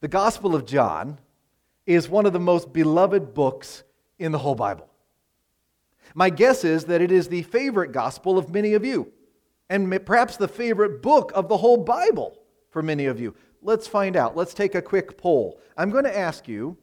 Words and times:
The 0.00 0.08
Gospel 0.08 0.54
of 0.54 0.64
John 0.64 1.18
is 1.84 2.08
one 2.08 2.24
of 2.24 2.32
the 2.32 2.38
most 2.38 2.72
beloved 2.72 3.34
books 3.34 3.82
in 4.18 4.30
the 4.30 4.38
whole 4.38 4.54
Bible. 4.54 4.88
My 6.14 6.30
guess 6.30 6.62
is 6.62 6.84
that 6.84 7.00
it 7.00 7.10
is 7.10 7.28
the 7.28 7.42
favorite 7.42 7.90
gospel 7.90 8.38
of 8.38 8.54
many 8.54 8.74
of 8.74 8.84
you, 8.84 9.12
and 9.68 10.04
perhaps 10.06 10.36
the 10.36 10.46
favorite 10.46 11.02
book 11.02 11.32
of 11.34 11.48
the 11.48 11.56
whole 11.56 11.78
Bible 11.78 12.38
for 12.70 12.80
many 12.80 13.06
of 13.06 13.18
you. 13.18 13.34
Let's 13.60 13.88
find 13.88 14.16
out. 14.16 14.36
Let's 14.36 14.54
take 14.54 14.76
a 14.76 14.82
quick 14.82 15.18
poll. 15.18 15.60
I'm 15.76 15.90
going 15.90 16.04
to 16.04 16.16
ask 16.16 16.46
you 16.46 16.76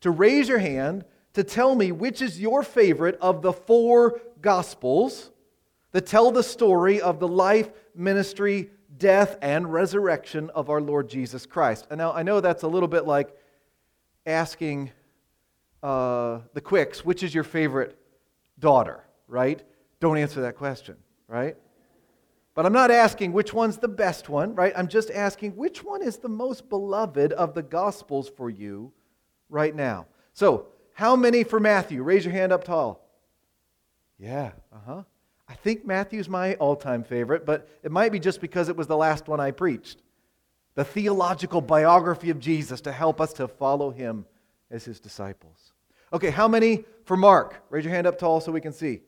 to 0.00 0.12
raise 0.12 0.48
your 0.48 0.58
hand 0.58 1.04
to 1.32 1.42
tell 1.42 1.74
me 1.74 1.90
which 1.90 2.22
is 2.22 2.40
your 2.40 2.62
favorite 2.62 3.18
of 3.20 3.42
the 3.42 3.52
four 3.52 4.20
gospels 4.40 5.32
that 5.90 6.06
tell 6.06 6.30
the 6.30 6.44
story 6.44 7.00
of 7.00 7.18
the 7.18 7.28
life, 7.28 7.70
ministry, 7.96 8.70
death, 9.02 9.36
and 9.42 9.72
resurrection 9.72 10.48
of 10.50 10.70
our 10.70 10.80
Lord 10.80 11.08
Jesus 11.08 11.44
Christ. 11.44 11.88
And 11.90 11.98
now 11.98 12.12
I 12.12 12.22
know 12.22 12.40
that's 12.40 12.62
a 12.62 12.68
little 12.68 12.88
bit 12.88 13.04
like 13.04 13.36
asking 14.24 14.92
uh, 15.82 16.38
the 16.54 16.60
quicks, 16.60 17.04
which 17.04 17.24
is 17.24 17.34
your 17.34 17.42
favorite 17.42 17.98
daughter, 18.60 19.02
right? 19.26 19.60
Don't 19.98 20.18
answer 20.18 20.42
that 20.42 20.54
question, 20.54 20.96
right? 21.26 21.56
But 22.54 22.64
I'm 22.64 22.72
not 22.72 22.92
asking 22.92 23.32
which 23.32 23.52
one's 23.52 23.78
the 23.78 23.88
best 23.88 24.28
one, 24.28 24.54
right? 24.54 24.72
I'm 24.76 24.86
just 24.86 25.10
asking 25.10 25.56
which 25.56 25.82
one 25.82 26.00
is 26.00 26.18
the 26.18 26.28
most 26.28 26.68
beloved 26.68 27.32
of 27.32 27.54
the 27.54 27.62
Gospels 27.62 28.30
for 28.36 28.50
you 28.50 28.92
right 29.48 29.74
now. 29.74 30.06
So, 30.32 30.66
how 30.94 31.16
many 31.16 31.42
for 31.42 31.58
Matthew? 31.58 32.04
Raise 32.04 32.24
your 32.24 32.34
hand 32.34 32.52
up 32.52 32.62
tall. 32.62 33.04
Yeah, 34.16 34.52
uh 34.72 34.78
huh. 34.86 35.02
I 35.52 35.54
think 35.54 35.84
Matthew's 35.84 36.30
my 36.30 36.54
all 36.54 36.74
time 36.74 37.04
favorite, 37.04 37.44
but 37.44 37.68
it 37.82 37.92
might 37.92 38.10
be 38.10 38.18
just 38.18 38.40
because 38.40 38.70
it 38.70 38.76
was 38.76 38.86
the 38.86 38.96
last 38.96 39.28
one 39.28 39.38
I 39.38 39.50
preached. 39.50 40.00
The 40.76 40.84
theological 40.84 41.60
biography 41.60 42.30
of 42.30 42.40
Jesus 42.40 42.80
to 42.80 42.90
help 42.90 43.20
us 43.20 43.34
to 43.34 43.46
follow 43.46 43.90
him 43.90 44.24
as 44.70 44.86
his 44.86 44.98
disciples. 44.98 45.74
Okay, 46.10 46.30
how 46.30 46.48
many 46.48 46.86
for 47.04 47.18
Mark? 47.18 47.62
Raise 47.68 47.84
your 47.84 47.92
hand 47.92 48.06
up 48.06 48.18
tall 48.18 48.40
so 48.40 48.50
we 48.50 48.62
can 48.62 48.72
see. 48.72 49.02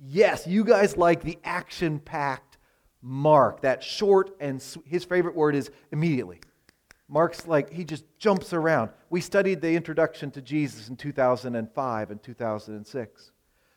Yes, 0.00 0.44
you 0.44 0.64
guys 0.64 0.96
like 0.96 1.22
the 1.22 1.38
action 1.44 2.00
packed 2.00 2.58
Mark, 3.00 3.60
that 3.60 3.84
short 3.84 4.36
and 4.40 4.60
his 4.86 5.04
favorite 5.04 5.36
word 5.36 5.54
is 5.54 5.70
immediately. 5.92 6.40
Mark's 7.08 7.46
like, 7.46 7.72
he 7.72 7.84
just 7.84 8.04
jumps 8.18 8.52
around. 8.52 8.90
We 9.08 9.20
studied 9.20 9.60
the 9.60 9.76
introduction 9.76 10.32
to 10.32 10.42
Jesus 10.42 10.88
in 10.88 10.96
2005 10.96 12.10
and 12.10 12.20
2006. 12.20 13.30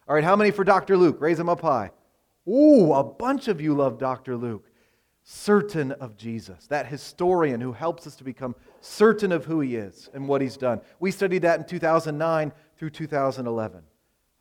All 0.08 0.16
right, 0.16 0.24
how 0.24 0.36
many 0.36 0.50
for 0.50 0.64
Dr. 0.64 0.98
Luke? 0.98 1.18
Raise 1.22 1.38
them 1.38 1.50
up 1.50 1.62
high. 1.62 1.92
Ooh, 2.50 2.94
a 2.94 3.04
bunch 3.04 3.48
of 3.48 3.62
you 3.62 3.76
love 3.76 4.00
Dr. 4.00 4.36
Luke. 4.36 4.66
Certain 5.24 5.92
of 5.92 6.18
Jesus, 6.18 6.66
that 6.68 6.88
historian 6.88 7.62
who 7.62 7.72
helps 7.72 8.08
us 8.08 8.16
to 8.16 8.24
become 8.24 8.56
certain 8.82 9.32
of 9.32 9.46
who 9.46 9.60
he 9.60 9.76
is 9.76 10.10
and 10.14 10.28
what 10.28 10.42
he's 10.42 10.58
done. 10.58 10.82
We 11.00 11.12
studied 11.12 11.44
that 11.44 11.60
in 11.60 11.66
2009 11.68 12.52
through 12.78 12.90
2011. 12.90 13.84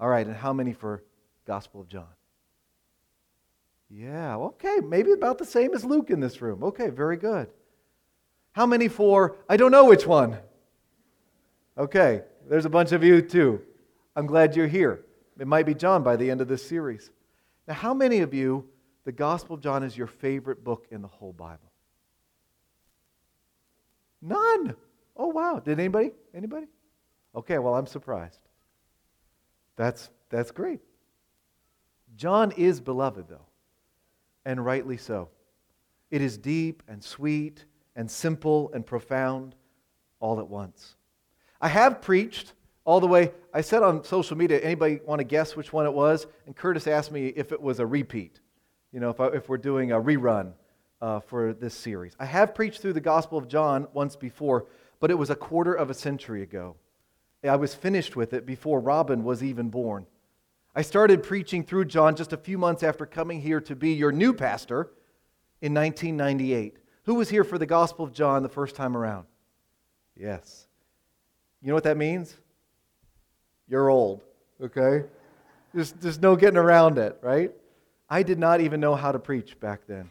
All 0.00 0.08
right, 0.08 0.26
and 0.26 0.36
how 0.36 0.54
many 0.54 0.72
for 0.72 1.02
Gospel 1.46 1.82
of 1.82 1.88
John? 1.88 2.06
Yeah, 3.90 4.36
okay, 4.36 4.78
maybe 4.82 5.12
about 5.12 5.36
the 5.36 5.44
same 5.44 5.74
as 5.74 5.84
Luke 5.84 6.10
in 6.10 6.20
this 6.20 6.40
room. 6.40 6.62
Okay, 6.62 6.88
very 6.88 7.16
good. 7.16 7.48
How 8.52 8.64
many 8.64 8.88
for, 8.88 9.36
I 9.48 9.56
don't 9.56 9.72
know 9.72 9.84
which 9.84 10.06
one? 10.06 10.38
Okay, 11.76 12.22
there's 12.48 12.64
a 12.64 12.70
bunch 12.70 12.92
of 12.92 13.04
you 13.04 13.20
too. 13.20 13.60
I'm 14.16 14.26
glad 14.26 14.56
you're 14.56 14.66
here. 14.66 15.04
It 15.38 15.46
might 15.46 15.66
be 15.66 15.74
John 15.74 16.02
by 16.02 16.16
the 16.16 16.30
end 16.30 16.40
of 16.40 16.48
this 16.48 16.66
series. 16.66 17.10
Now, 17.69 17.74
how 17.74 17.92
many 17.92 18.20
of 18.20 18.33
you, 18.33 18.66
the 19.05 19.12
Gospel 19.12 19.55
of 19.55 19.61
John 19.61 19.83
is 19.83 19.97
your 19.97 20.06
favorite 20.06 20.64
book 20.64 20.86
in 20.91 21.02
the 21.02 21.08
whole 21.08 21.34
Bible? 21.34 21.70
None. 24.22 24.75
Oh, 25.14 25.28
wow. 25.28 25.60
Did 25.62 25.78
anybody? 25.78 26.12
Anybody? 26.34 26.66
Okay, 27.36 27.58
well, 27.58 27.75
I'm 27.75 27.86
surprised. 27.86 28.41
That's, 29.77 30.08
that's 30.30 30.50
great. 30.50 30.80
John 32.16 32.53
is 32.53 32.81
beloved, 32.81 33.28
though, 33.28 33.47
and 34.47 34.65
rightly 34.65 34.97
so. 34.97 35.28
It 36.10 36.22
is 36.22 36.38
deep 36.38 36.82
and 36.88 37.04
sweet 37.04 37.66
and 37.94 38.10
simple 38.10 38.71
and 38.72 38.84
profound 38.84 39.54
all 40.21 40.41
at 40.41 40.48
once. 40.48 40.97
I 41.60 41.69
have 41.69 42.00
preached 42.00 42.54
all 42.88 43.00
the 43.00 43.06
way. 43.06 43.31
I 43.53 43.60
said 43.60 43.82
on 43.82 44.03
social 44.03 44.34
media, 44.34 44.60
anybody 44.60 45.00
want 45.04 45.19
to 45.19 45.25
guess 45.25 45.54
which 45.54 45.75
one 45.75 45.84
it 45.84 45.93
was? 45.93 46.26
And 46.47 46.56
Curtis 46.56 46.87
asked 46.87 47.12
me 47.12 47.26
if 47.26 47.53
it 47.53 47.60
was 47.60 47.81
a 47.81 47.87
repeat, 47.87 48.41
you 48.93 48.99
know, 48.99 49.10
if, 49.10 49.21
I, 49.21 49.26
if 49.26 49.47
we're 49.50 49.59
doing 49.59 49.93
a 49.93 50.00
rerun 50.00 50.54
uh, 51.03 51.21
for 51.21 51.53
this 51.53 51.75
series. 51.75 52.16
I 52.19 52.25
have 52.25 52.54
preached 52.54 52.81
through 52.81 52.94
the 52.94 53.00
Gospel 53.03 53.37
of 53.37 53.47
John 53.47 53.88
once 53.93 54.16
before, 54.16 54.69
but 55.00 55.10
it 55.10 55.19
was 55.19 55.28
a 55.28 55.34
quarter 55.34 55.75
of 55.75 55.91
a 55.91 55.94
century 55.94 56.41
ago. 56.43 56.77
I 57.44 57.56
was 57.56 57.75
finished 57.75 58.16
with 58.16 58.32
it 58.32 58.47
before 58.47 58.81
Robin 58.81 59.22
was 59.22 59.44
even 59.44 59.69
born. 59.69 60.06
I 60.75 60.81
started 60.81 61.22
preaching 61.22 61.65
through 61.65 61.84
John 61.84 62.16
just 62.16 62.32
a 62.32 62.38
few 62.38 62.56
months 62.56 62.82
after 62.82 63.04
coming 63.04 63.43
here 63.43 63.60
to 63.60 63.77
be 63.77 63.93
your 63.93 64.12
new 64.12 64.32
pastor 64.32 64.93
in 65.60 65.75
1998. 65.75 66.78
Who 67.03 67.16
was 67.16 67.28
here 67.28 67.44
for 67.44 67.59
the 67.59 67.66
Gospel 67.66 68.06
of 68.06 68.15
John 68.15 68.43
the 68.43 68.48
first 68.48 68.75
time 68.75 68.97
around? 68.97 69.27
Yes. 70.16 70.69
You 71.60 71.69
know 71.69 71.75
what 71.75 71.84
that 71.84 71.98
means? 71.98 72.34
You're 73.68 73.90
old, 73.90 74.22
okay? 74.62 75.06
There's, 75.74 75.92
there's 75.92 76.20
no 76.20 76.36
getting 76.36 76.56
around 76.56 76.98
it, 76.98 77.18
right? 77.22 77.52
I 78.08 78.22
did 78.22 78.38
not 78.38 78.60
even 78.60 78.80
know 78.80 78.94
how 78.94 79.12
to 79.12 79.18
preach 79.18 79.60
back 79.60 79.82
then. 79.86 80.10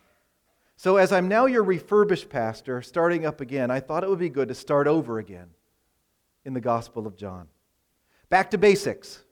So, 0.75 0.97
as 0.97 1.11
I'm 1.11 1.27
now 1.27 1.47
your 1.47 1.63
refurbished 1.63 2.29
pastor, 2.29 2.83
starting 2.83 3.25
up 3.25 3.41
again, 3.41 3.71
I 3.71 3.79
thought 3.79 4.03
it 4.03 4.09
would 4.09 4.19
be 4.19 4.29
good 4.29 4.49
to 4.49 4.55
start 4.55 4.85
over 4.85 5.17
again 5.17 5.47
in 6.45 6.53
the 6.53 6.61
Gospel 6.61 7.07
of 7.07 7.17
John. 7.17 7.47
Back 8.29 8.51
to 8.51 8.59
basics, 8.59 9.23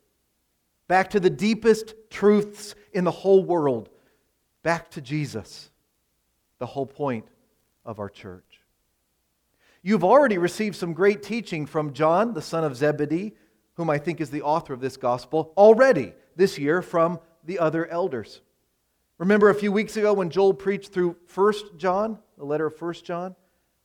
back 0.87 1.11
to 1.11 1.19
the 1.19 1.29
deepest 1.29 1.93
truths 2.09 2.73
in 2.93 3.03
the 3.03 3.11
whole 3.11 3.43
world, 3.43 3.89
back 4.63 4.89
to 4.91 5.01
Jesus, 5.01 5.69
the 6.57 6.65
whole 6.65 6.87
point 6.87 7.27
of 7.85 7.99
our 7.99 8.09
church. 8.09 8.61
You've 9.83 10.03
already 10.03 10.39
received 10.39 10.75
some 10.75 10.93
great 10.93 11.21
teaching 11.21 11.67
from 11.67 11.93
John, 11.93 12.33
the 12.33 12.41
son 12.41 12.63
of 12.63 12.75
Zebedee, 12.75 13.35
whom 13.75 13.89
I 13.89 13.97
think 13.97 14.19
is 14.19 14.29
the 14.29 14.41
author 14.41 14.73
of 14.73 14.81
this 14.81 14.97
gospel, 14.97 15.53
already 15.57 16.13
this 16.35 16.57
year 16.57 16.81
from 16.81 17.19
the 17.43 17.59
other 17.59 17.85
elders. 17.87 18.41
Remember 19.17 19.49
a 19.49 19.55
few 19.55 19.71
weeks 19.71 19.95
ago 19.95 20.13
when 20.13 20.29
Joel 20.29 20.53
preached 20.53 20.91
through 20.91 21.15
1 21.33 21.53
John, 21.77 22.19
the 22.37 22.45
letter 22.45 22.65
of 22.65 22.81
1 22.81 22.93
John? 23.03 23.35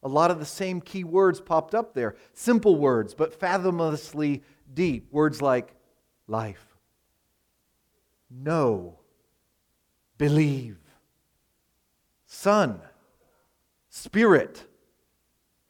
A 0.02 0.08
lot 0.08 0.30
of 0.30 0.38
the 0.38 0.46
same 0.46 0.80
key 0.80 1.04
words 1.04 1.40
popped 1.40 1.74
up 1.74 1.94
there. 1.94 2.16
Simple 2.32 2.76
words, 2.76 3.14
but 3.14 3.38
fathomlessly 3.38 4.42
deep. 4.72 5.12
Words 5.12 5.42
like 5.42 5.74
life, 6.26 6.64
know, 8.30 8.98
believe, 10.16 10.78
son, 12.26 12.80
Spirit, 13.88 14.64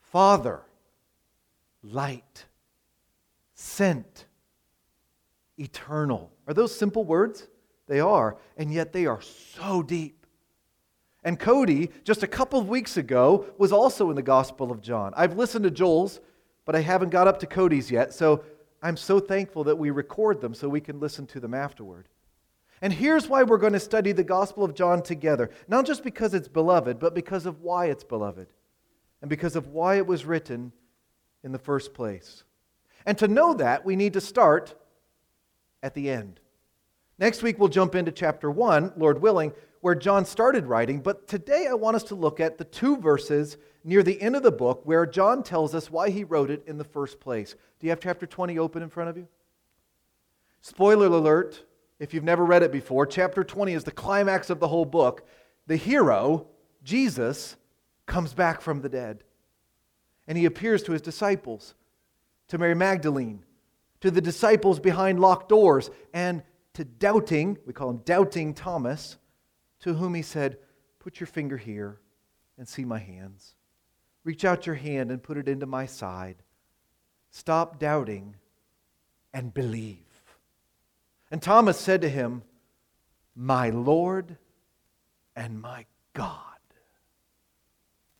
Father, 0.01 0.63
Light, 1.83 2.45
Sent, 3.61 4.25
Eternal. 5.59 6.33
Are 6.47 6.55
those 6.55 6.75
simple 6.75 7.05
words? 7.05 7.47
They 7.89 8.01
are, 8.01 8.39
and 8.57 8.73
yet 8.73 8.95
they 8.95 9.05
are 9.05 9.21
so 9.21 9.83
deep. 9.83 10.25
And 11.25 11.39
Cody, 11.39 11.91
just 12.03 12.23
a 12.23 12.27
couple 12.27 12.59
of 12.59 12.71
weeks 12.71 12.97
ago, 12.97 13.45
was 13.59 13.71
also 13.71 14.09
in 14.09 14.17
the 14.17 14.23
Gospel 14.23 14.73
of 14.73 14.81
John. 14.81 15.13
I've 15.15 15.37
listened 15.37 15.65
to 15.65 15.71
Joel's, 15.71 16.21
but 16.65 16.75
I 16.75 16.81
haven't 16.81 17.11
got 17.11 17.29
up 17.29 17.39
to 17.41 17.47
Cody's 17.47 17.91
yet, 17.91 18.15
so 18.15 18.43
I'm 18.83 18.97
so 18.97 19.21
thankful 19.21 19.65
that 19.65 19.77
we 19.77 19.91
record 19.91 20.41
them 20.41 20.55
so 20.55 20.67
we 20.67 20.81
can 20.81 20.99
listen 20.99 21.27
to 21.27 21.39
them 21.39 21.53
afterward. 21.53 22.09
And 22.81 22.95
here's 22.95 23.29
why 23.29 23.43
we're 23.43 23.59
going 23.59 23.75
to 23.75 23.81
study 23.81 24.13
the 24.13 24.25
Gospel 24.25 24.65
of 24.65 24.75
John 24.75 25.03
together. 25.03 25.51
Not 25.69 25.85
just 25.85 26.03
because 26.03 26.33
it's 26.33 26.49
beloved, 26.49 26.99
but 26.99 27.15
because 27.15 27.45
of 27.45 27.61
why 27.61 27.91
it's 27.91 28.05
beloved 28.05 28.47
and 29.21 29.29
because 29.29 29.55
of 29.55 29.69
why 29.69 29.97
it 29.97 30.07
was 30.07 30.25
written 30.25 30.73
in 31.45 31.53
the 31.53 31.59
first 31.59 31.93
place. 31.93 32.45
And 33.07 33.17
to 33.19 33.29
know 33.29 33.55
that, 33.55 33.85
we 33.85 33.97
need 33.97 34.13
to 34.15 34.21
start 34.21 34.75
at 35.83 35.95
the 35.95 36.11
end. 36.11 36.41
Next 37.19 37.43
week, 37.43 37.59
we'll 37.59 37.69
jump 37.69 37.95
into 37.95 38.13
chapter 38.13 38.51
1, 38.51 38.95
Lord 38.97 39.21
willing, 39.21 39.53
where 39.81 39.95
John 39.95 40.25
started 40.25 40.67
writing. 40.67 41.01
But 41.01 41.27
today, 41.29 41.67
I 41.69 41.75
want 41.75 41.97
us 41.97 42.05
to 42.05 42.15
look 42.15 42.41
at 42.41 42.59
the 42.59 42.65
two 42.65 42.97
verses 42.97 43.57
near 43.85 44.03
the 44.03 44.21
end 44.21 44.37
of 44.37 44.43
the 44.43 44.53
book 44.53 44.83
where 44.85 45.07
John 45.07 45.43
tells 45.43 45.75
us 45.75 45.91
why 45.91 46.11
he 46.11 46.25
wrote 46.25 46.51
it 46.51 46.63
in 46.67 46.79
the 46.79 46.85
first 46.85 47.21
place. 47.21 47.55
Do 47.79 47.87
you 47.87 47.91
have 47.91 48.01
chapter 48.01 48.27
20 48.27 48.59
open 48.59 48.83
in 48.83 48.91
front 48.91 49.11
of 49.11 49.17
you? 49.17 49.27
Spoiler 50.61 51.07
alert 51.07 51.65
if 52.01 52.15
you've 52.15 52.25
never 52.25 52.47
read 52.47 52.63
it 52.63 52.73
before, 52.73 53.07
chapter 53.07 53.45
20 53.45 53.75
is 53.75 53.85
the 53.85 53.91
climax 53.91 54.49
of 54.49 54.59
the 54.59 54.69
whole 54.69 54.87
book. 54.87 55.27
The 55.67 55.77
hero, 55.77 56.47
Jesus, 56.83 57.57
comes 58.07 58.33
back 58.33 58.63
from 58.63 58.81
the 58.81 58.89
dead. 58.89 59.23
And 60.27 60.39
he 60.39 60.47
appears 60.47 60.83
to 60.85 60.93
his 60.93 61.03
disciples, 61.03 61.75
to 62.51 62.59
Mary 62.59 62.75
Magdalene, 62.75 63.45
to 64.01 64.11
the 64.11 64.21
disciples 64.21 64.79
behind 64.79 65.21
locked 65.21 65.49
doors, 65.49 65.91
and 66.13 66.43
to 66.75 66.85
doubting, 66.85 67.57
we 67.65 67.73
call 67.73 67.91
him 67.91 68.03
doubting 68.05 68.55
Thomas, 68.55 69.17
to 69.81 69.95
whom 69.95 70.15
he 70.15 70.23
said, 70.23 70.59
Put 70.99 71.19
your 71.19 71.27
finger 71.27 71.57
here 71.57 72.01
and 72.59 72.69
see 72.69 72.85
my 72.85 72.99
hands. 72.99 73.55
Reach 74.25 74.45
out 74.45 74.67
your 74.67 74.75
hand 74.75 75.11
and 75.11 75.23
put 75.23 75.39
it 75.39 75.49
into 75.49 75.65
my 75.65 75.87
side. 75.87 76.37
Stop 77.31 77.79
doubting 77.79 78.37
and 79.33 79.55
believe. 79.55 79.99
And 81.31 81.41
Thomas 81.41 81.79
said 81.79 82.03
to 82.03 82.09
him, 82.09 82.43
My 83.35 83.71
Lord 83.71 84.37
and 85.37 85.61
my 85.63 85.87
God. 86.13 86.37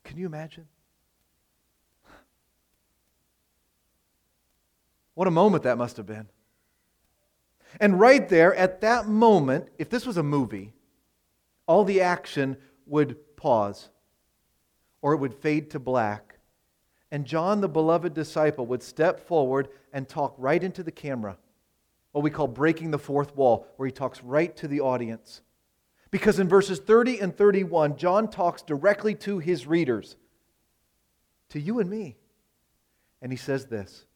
Can 0.05 0.17
you 0.17 0.27
imagine? 0.27 0.69
What 5.21 5.29
a 5.29 5.31
moment 5.31 5.65
that 5.65 5.77
must 5.77 5.99
have 5.99 6.07
been. 6.07 6.29
And 7.79 8.01
right 8.01 8.27
there, 8.27 8.55
at 8.55 8.81
that 8.81 9.07
moment, 9.07 9.69
if 9.77 9.91
this 9.91 10.07
was 10.07 10.17
a 10.17 10.23
movie, 10.23 10.73
all 11.67 11.85
the 11.85 12.01
action 12.01 12.57
would 12.87 13.37
pause 13.37 13.91
or 15.03 15.13
it 15.13 15.19
would 15.19 15.35
fade 15.35 15.69
to 15.73 15.79
black. 15.79 16.39
And 17.11 17.27
John, 17.27 17.61
the 17.61 17.69
beloved 17.69 18.15
disciple, 18.15 18.65
would 18.69 18.83
step 18.83 19.21
forward 19.21 19.69
and 19.93 20.09
talk 20.09 20.35
right 20.39 20.65
into 20.65 20.83
the 20.83 20.91
camera, 20.91 21.37
what 22.13 22.25
we 22.25 22.31
call 22.31 22.49
breaking 22.49 22.91
the 22.91 22.99
fourth 22.99 23.37
wall, 23.37 23.67
where 23.77 23.85
he 23.87 23.93
talks 23.93 24.25
right 24.25 24.57
to 24.57 24.69
the 24.69 24.81
audience. 24.81 25.43
Because 26.11 26.39
in 26.41 26.49
verses 26.49 26.79
30 26.79 27.19
and 27.19 27.37
31, 27.37 27.99
John 27.99 28.27
talks 28.27 28.63
directly 28.63 29.15
to 29.17 29.39
his 29.39 29.67
readers, 29.67 30.17
to 31.51 31.61
you 31.61 31.79
and 31.79 31.91
me. 31.91 32.17
And 33.21 33.31
he 33.31 33.37
says 33.37 33.67
this 33.67 34.07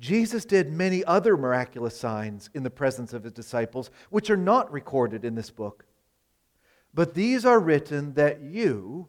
Jesus 0.00 0.46
did 0.46 0.72
many 0.72 1.04
other 1.04 1.36
miraculous 1.36 1.96
signs 1.96 2.48
in 2.54 2.62
the 2.62 2.70
presence 2.70 3.12
of 3.12 3.22
his 3.22 3.34
disciples, 3.34 3.90
which 4.08 4.30
are 4.30 4.36
not 4.36 4.72
recorded 4.72 5.24
in 5.26 5.34
this 5.34 5.50
book. 5.50 5.84
But 6.94 7.14
these 7.14 7.44
are 7.44 7.60
written 7.60 8.14
that 8.14 8.40
you 8.40 9.08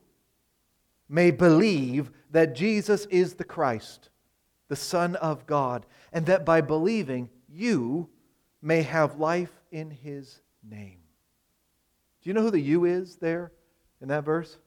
may 1.08 1.32
believe 1.32 2.12
that 2.32 2.56
Jesus 2.56 3.06
is 3.06 3.36
the 3.36 3.46
Christ, 3.46 4.10
the 4.68 4.76
Son 4.76 5.16
of 5.16 5.48
God, 5.48 5.86
and 6.12 6.26
that 6.26 6.46
by 6.46 6.60
believing 6.60 7.30
you 7.50 8.10
may 8.62 8.82
have 8.84 9.18
life 9.18 9.52
in 9.72 9.90
his 9.92 10.42
name. 10.70 11.00
Do 12.22 12.30
you 12.30 12.34
know 12.34 12.42
who 12.42 12.52
the 12.52 12.60
you 12.60 12.86
is 12.86 13.16
there 13.16 13.52
in 14.02 14.10
that 14.10 14.26
verse? 14.26 14.58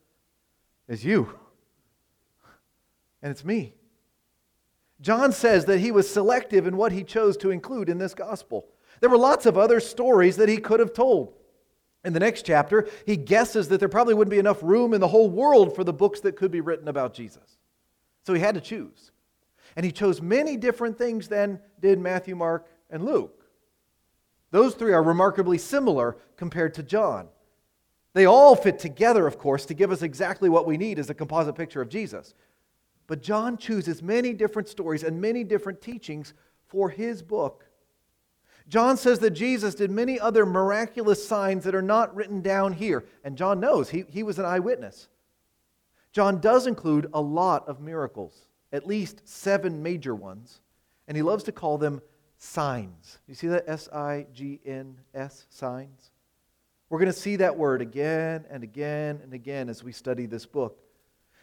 It's 0.89 1.05
you. 1.05 1.39
And 3.23 3.31
it's 3.31 3.45
me. 3.45 3.75
John 5.05 5.33
says 5.33 5.67
that 5.67 5.81
he 5.81 5.91
was 5.91 6.11
selective 6.11 6.67
in 6.67 6.79
what 6.79 6.91
he 6.91 7.05
chose 7.05 7.37
to 7.37 7.51
include 7.51 7.91
in 7.91 7.99
this 7.99 8.15
gospel. 8.15 8.67
There 9.01 9.11
were 9.11 9.19
lots 9.19 9.45
of 9.45 9.59
other 9.59 9.79
stories 9.79 10.37
that 10.39 10.49
he 10.49 10.57
could 10.57 10.81
have 10.81 10.95
told. 10.95 11.35
In 12.07 12.15
the 12.15 12.21
next 12.21 12.47
chapter, 12.47 12.89
he 13.05 13.19
guesses 13.19 13.69
that 13.69 13.81
there 13.81 13.89
probably 13.91 14.15
wouldn't 14.15 14.31
be 14.31 14.39
enough 14.39 14.63
room 14.63 14.95
in 14.95 15.03
the 15.03 15.09
whole 15.09 15.29
world 15.29 15.75
for 15.75 15.85
the 15.85 15.93
books 15.93 16.21
that 16.21 16.37
could 16.37 16.51
be 16.51 16.63
written 16.63 16.89
about 16.89 17.13
Jesus. 17.13 17.59
So 18.23 18.33
he 18.33 18.41
had 18.41 18.55
to 18.55 18.63
choose. 18.63 19.13
And 19.77 19.85
he 19.85 19.93
chose 19.93 20.23
many 20.23 20.57
different 20.57 20.97
things 20.97 21.29
than 21.29 21.61
did 21.83 21.99
Matthew, 21.99 22.35
Mark, 22.35 22.67
and 22.89 23.05
Luke. 23.05 23.45
Those 24.53 24.75
three 24.75 24.95
are 24.95 25.03
remarkably 25.03 25.59
similar 25.59 26.17
compared 26.39 26.73
to 26.75 26.83
John. 26.83 27.29
They 28.15 28.25
all 28.25 28.57
fit 28.57 28.79
together, 28.79 29.27
of 29.27 29.37
course, 29.37 29.67
to 29.67 29.75
give 29.75 29.93
us 29.93 30.01
exactly 30.01 30.49
what 30.49 30.67
we 30.67 30.79
need 30.79 30.99
as 30.99 31.11
a 31.11 31.15
composite 31.15 31.57
picture 31.57 31.83
of 31.83 31.91
Jesus. 31.91 32.33
But 33.07 33.23
John 33.23 33.57
chooses 33.57 34.03
many 34.03 34.33
different 34.33 34.69
stories 34.69 35.03
and 35.03 35.21
many 35.21 35.45
different 35.45 35.81
teachings 35.81 36.35
for 36.67 36.89
his 36.89 37.23
book 37.23 37.65
John 38.69 38.97
says 38.97 39.19
that 39.19 39.31
Jesus 39.31 39.75
did 39.75 39.91
many 39.91 40.19
other 40.19 40.47
miraculous 40.47 41.27
signs 41.27 41.65
that 41.65 41.75
are 41.75 41.83
not 41.83 42.15
written 42.15 42.41
down 42.41 42.73
here. 42.73 43.05
And 43.23 43.37
John 43.37 43.61
knows 43.61 43.91
he, 43.91 44.05
he 44.09 44.23
was 44.23 44.39
an 44.39 44.47
eyewitness. 44.47 45.09
John 46.13 46.41
does 46.41 46.67
include 46.67 47.11
a 47.13 47.21
lot 47.21 47.69
of 47.69 47.81
miracles, 47.81 48.47
at 48.73 48.87
least 48.87 49.29
seven 49.29 49.83
major 49.83 50.15
ones. 50.15 50.61
And 51.07 51.17
he 51.17 51.23
loves 51.23 51.45
to 51.45 51.53
call 51.53 51.77
them 51.77 52.01
signs. 52.39 53.19
You 53.27 53.35
see 53.35 53.49
that 53.49 53.65
S 53.67 53.89
I 53.93 54.27
G 54.33 54.61
N 54.65 54.97
S, 55.13 55.47
signs? 55.51 56.11
We're 56.89 57.01
going 57.01 57.13
to 57.13 57.19
see 57.19 57.37
that 57.37 57.57
word 57.57 57.83
again 57.83 58.45
and 58.49 58.63
again 58.63 59.21
and 59.23 59.35
again 59.35 59.69
as 59.69 59.83
we 59.83 59.93
study 59.93 60.27
this 60.27 60.47
book. 60.47 60.79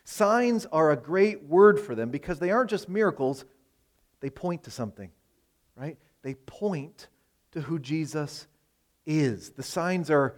Signs 0.03 0.65
are 0.67 0.91
a 0.91 0.97
great 0.97 1.43
word 1.43 1.79
for 1.79 1.95
them 1.95 2.09
because 2.09 2.39
they 2.39 2.51
aren't 2.51 2.69
just 2.69 2.89
miracles, 2.89 3.45
they 4.19 4.29
point 4.29 4.63
to 4.63 4.71
something, 4.71 5.11
right? 5.75 5.97
They 6.23 6.35
point 6.35 7.07
to 7.51 7.61
who 7.61 7.79
Jesus 7.79 8.47
is. 9.05 9.51
The 9.51 9.63
signs 9.63 10.09
are 10.09 10.35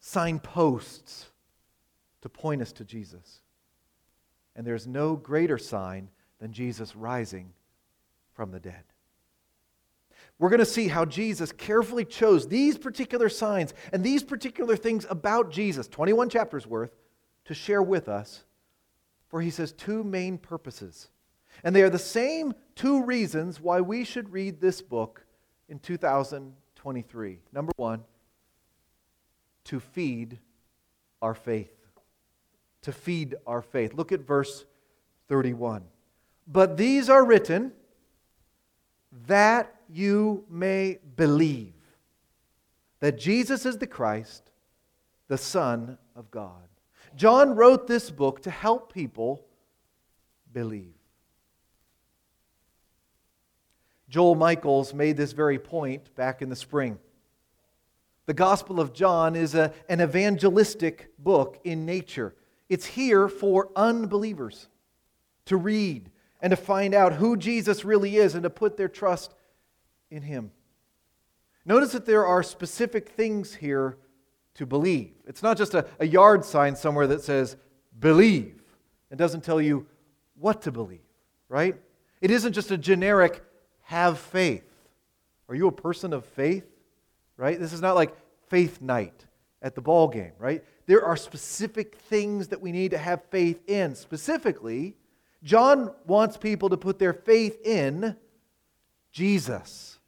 signposts 0.00 1.30
to 2.22 2.28
point 2.28 2.62
us 2.62 2.72
to 2.72 2.84
Jesus. 2.84 3.40
And 4.56 4.66
there's 4.66 4.86
no 4.86 5.16
greater 5.16 5.58
sign 5.58 6.08
than 6.38 6.52
Jesus 6.52 6.94
rising 6.96 7.52
from 8.32 8.50
the 8.50 8.60
dead. 8.60 8.82
We're 10.38 10.48
going 10.50 10.60
to 10.60 10.66
see 10.66 10.88
how 10.88 11.04
Jesus 11.04 11.52
carefully 11.52 12.04
chose 12.04 12.48
these 12.48 12.76
particular 12.76 13.28
signs 13.28 13.72
and 13.92 14.02
these 14.02 14.24
particular 14.24 14.76
things 14.76 15.06
about 15.08 15.50
Jesus, 15.50 15.86
21 15.86 16.28
chapters 16.28 16.66
worth, 16.66 16.90
to 17.44 17.54
share 17.54 17.82
with 17.82 18.08
us 18.08 18.44
for 19.34 19.40
he 19.40 19.50
says 19.50 19.72
two 19.72 20.04
main 20.04 20.38
purposes. 20.38 21.08
And 21.64 21.74
they 21.74 21.82
are 21.82 21.90
the 21.90 21.98
same 21.98 22.54
two 22.76 23.02
reasons 23.02 23.60
why 23.60 23.80
we 23.80 24.04
should 24.04 24.32
read 24.32 24.60
this 24.60 24.80
book 24.80 25.26
in 25.68 25.80
2023. 25.80 27.40
Number 27.52 27.72
one, 27.74 28.04
to 29.64 29.80
feed 29.80 30.38
our 31.20 31.34
faith. 31.34 31.74
To 32.82 32.92
feed 32.92 33.34
our 33.44 33.60
faith. 33.60 33.92
Look 33.94 34.12
at 34.12 34.20
verse 34.20 34.66
31. 35.26 35.82
But 36.46 36.76
these 36.76 37.10
are 37.10 37.24
written 37.24 37.72
that 39.26 39.74
you 39.92 40.44
may 40.48 41.00
believe 41.16 41.74
that 43.00 43.18
Jesus 43.18 43.66
is 43.66 43.78
the 43.78 43.88
Christ, 43.88 44.52
the 45.26 45.38
Son 45.38 45.98
of 46.14 46.30
God. 46.30 46.68
John 47.16 47.54
wrote 47.54 47.86
this 47.86 48.10
book 48.10 48.42
to 48.42 48.50
help 48.50 48.92
people 48.92 49.44
believe. 50.52 50.94
Joel 54.08 54.34
Michaels 54.34 54.94
made 54.94 55.16
this 55.16 55.32
very 55.32 55.58
point 55.58 56.14
back 56.14 56.42
in 56.42 56.48
the 56.48 56.56
spring. 56.56 56.98
The 58.26 58.34
Gospel 58.34 58.80
of 58.80 58.92
John 58.92 59.36
is 59.36 59.54
a, 59.54 59.72
an 59.88 60.00
evangelistic 60.00 61.10
book 61.18 61.60
in 61.64 61.84
nature. 61.84 62.34
It's 62.68 62.86
here 62.86 63.28
for 63.28 63.70
unbelievers 63.76 64.68
to 65.46 65.56
read 65.56 66.10
and 66.40 66.50
to 66.50 66.56
find 66.56 66.94
out 66.94 67.14
who 67.14 67.36
Jesus 67.36 67.84
really 67.84 68.16
is 68.16 68.34
and 68.34 68.42
to 68.44 68.50
put 68.50 68.76
their 68.76 68.88
trust 68.88 69.34
in 70.10 70.22
him. 70.22 70.52
Notice 71.66 71.92
that 71.92 72.06
there 72.06 72.24
are 72.26 72.42
specific 72.42 73.08
things 73.10 73.54
here 73.54 73.98
to 74.54 74.66
believe. 74.66 75.12
It's 75.26 75.42
not 75.42 75.56
just 75.56 75.74
a, 75.74 75.86
a 75.98 76.06
yard 76.06 76.44
sign 76.44 76.76
somewhere 76.76 77.06
that 77.08 77.22
says, 77.22 77.56
believe. 77.98 78.62
It 79.10 79.16
doesn't 79.16 79.42
tell 79.42 79.60
you 79.60 79.86
what 80.38 80.62
to 80.62 80.72
believe, 80.72 81.00
right? 81.48 81.76
It 82.20 82.30
isn't 82.30 82.52
just 82.52 82.70
a 82.70 82.78
generic 82.78 83.42
have 83.82 84.18
faith. 84.18 84.64
Are 85.48 85.54
you 85.54 85.68
a 85.68 85.72
person 85.72 86.12
of 86.12 86.24
faith? 86.24 86.64
Right? 87.36 87.58
This 87.58 87.72
is 87.72 87.80
not 87.80 87.96
like 87.96 88.16
faith 88.48 88.80
night 88.80 89.26
at 89.60 89.74
the 89.74 89.80
ball 89.80 90.08
game, 90.08 90.32
right? 90.38 90.64
There 90.86 91.04
are 91.04 91.16
specific 91.16 91.96
things 91.96 92.48
that 92.48 92.60
we 92.60 92.70
need 92.70 92.92
to 92.92 92.98
have 92.98 93.24
faith 93.30 93.60
in. 93.68 93.94
Specifically, 93.94 94.94
John 95.42 95.92
wants 96.06 96.36
people 96.36 96.68
to 96.70 96.76
put 96.76 96.98
their 96.98 97.12
faith 97.12 97.58
in 97.64 98.16
Jesus 99.10 99.98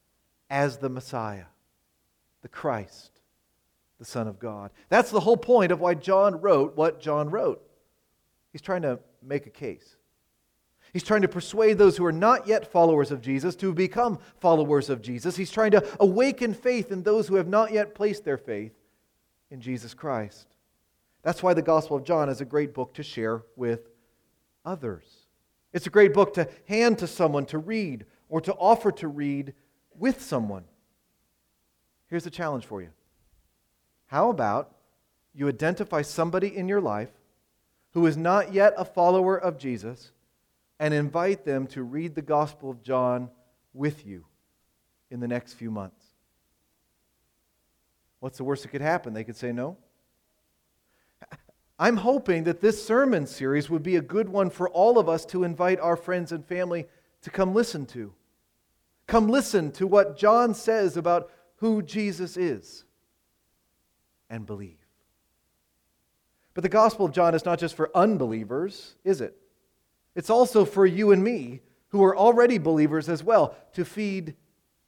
as 0.48 0.78
the 0.78 0.88
Messiah, 0.88 1.46
the 2.42 2.48
Christ, 2.48 3.15
the 3.98 4.04
Son 4.04 4.28
of 4.28 4.38
God. 4.38 4.70
That's 4.88 5.10
the 5.10 5.20
whole 5.20 5.36
point 5.36 5.72
of 5.72 5.80
why 5.80 5.94
John 5.94 6.40
wrote 6.40 6.76
what 6.76 7.00
John 7.00 7.30
wrote. 7.30 7.62
He's 8.52 8.62
trying 8.62 8.82
to 8.82 8.98
make 9.22 9.46
a 9.46 9.50
case. 9.50 9.96
He's 10.92 11.02
trying 11.02 11.22
to 11.22 11.28
persuade 11.28 11.76
those 11.76 11.96
who 11.96 12.06
are 12.06 12.12
not 12.12 12.46
yet 12.46 12.70
followers 12.70 13.10
of 13.10 13.20
Jesus 13.20 13.54
to 13.56 13.74
become 13.74 14.18
followers 14.40 14.88
of 14.88 15.02
Jesus. 15.02 15.36
He's 15.36 15.50
trying 15.50 15.72
to 15.72 15.86
awaken 16.00 16.54
faith 16.54 16.90
in 16.90 17.02
those 17.02 17.28
who 17.28 17.34
have 17.34 17.48
not 17.48 17.72
yet 17.72 17.94
placed 17.94 18.24
their 18.24 18.38
faith 18.38 18.72
in 19.50 19.60
Jesus 19.60 19.92
Christ. 19.92 20.46
That's 21.22 21.42
why 21.42 21.54
the 21.54 21.62
Gospel 21.62 21.96
of 21.96 22.04
John 22.04 22.28
is 22.28 22.40
a 22.40 22.46
great 22.46 22.72
book 22.72 22.94
to 22.94 23.02
share 23.02 23.42
with 23.56 23.88
others. 24.64 25.04
It's 25.72 25.86
a 25.86 25.90
great 25.90 26.14
book 26.14 26.34
to 26.34 26.48
hand 26.66 26.98
to 27.00 27.06
someone 27.06 27.44
to 27.46 27.58
read 27.58 28.06
or 28.28 28.40
to 28.40 28.54
offer 28.54 28.90
to 28.92 29.08
read 29.08 29.52
with 29.98 30.22
someone. 30.22 30.64
Here's 32.08 32.26
a 32.26 32.30
challenge 32.30 32.64
for 32.64 32.80
you. 32.80 32.88
How 34.06 34.30
about 34.30 34.74
you 35.34 35.48
identify 35.48 36.02
somebody 36.02 36.56
in 36.56 36.68
your 36.68 36.80
life 36.80 37.10
who 37.92 38.06
is 38.06 38.16
not 38.16 38.52
yet 38.52 38.74
a 38.76 38.84
follower 38.84 39.36
of 39.36 39.58
Jesus? 39.58 40.12
and 40.78 40.92
invite 40.92 41.44
them 41.44 41.66
to 41.68 41.82
read 41.82 42.14
the 42.14 42.22
Gospel 42.22 42.70
of 42.70 42.82
John 42.82 43.30
with 43.72 44.06
you 44.06 44.24
in 45.10 45.20
the 45.20 45.28
next 45.28 45.54
few 45.54 45.70
months. 45.70 46.04
What's 48.20 48.38
the 48.38 48.44
worst 48.44 48.62
that 48.62 48.68
could 48.68 48.80
happen? 48.80 49.14
They 49.14 49.24
could 49.24 49.36
say 49.36 49.52
no. 49.52 49.76
I'm 51.78 51.98
hoping 51.98 52.44
that 52.44 52.60
this 52.60 52.84
sermon 52.84 53.26
series 53.26 53.70
would 53.70 53.82
be 53.82 53.96
a 53.96 54.02
good 54.02 54.28
one 54.28 54.50
for 54.50 54.68
all 54.68 54.98
of 54.98 55.08
us 55.08 55.24
to 55.26 55.44
invite 55.44 55.80
our 55.80 55.96
friends 55.96 56.32
and 56.32 56.44
family 56.44 56.86
to 57.22 57.30
come 57.30 57.54
listen 57.54 57.86
to. 57.86 58.12
Come 59.06 59.28
listen 59.28 59.70
to 59.72 59.86
what 59.86 60.18
John 60.18 60.54
says 60.54 60.96
about 60.96 61.30
who 61.56 61.80
Jesus 61.80 62.36
is 62.36 62.84
and 64.30 64.46
believe. 64.46 64.78
But 66.54 66.62
the 66.62 66.68
Gospel 66.68 67.06
of 67.06 67.12
John 67.12 67.34
is 67.34 67.44
not 67.44 67.58
just 67.58 67.74
for 67.74 67.90
unbelievers, 67.94 68.94
is 69.04 69.20
it? 69.20 69.36
It's 70.14 70.30
also 70.30 70.64
for 70.64 70.86
you 70.86 71.12
and 71.12 71.22
me, 71.22 71.60
who 71.88 72.02
are 72.02 72.16
already 72.16 72.58
believers 72.58 73.08
as 73.08 73.22
well, 73.22 73.54
to 73.74 73.84
feed 73.84 74.34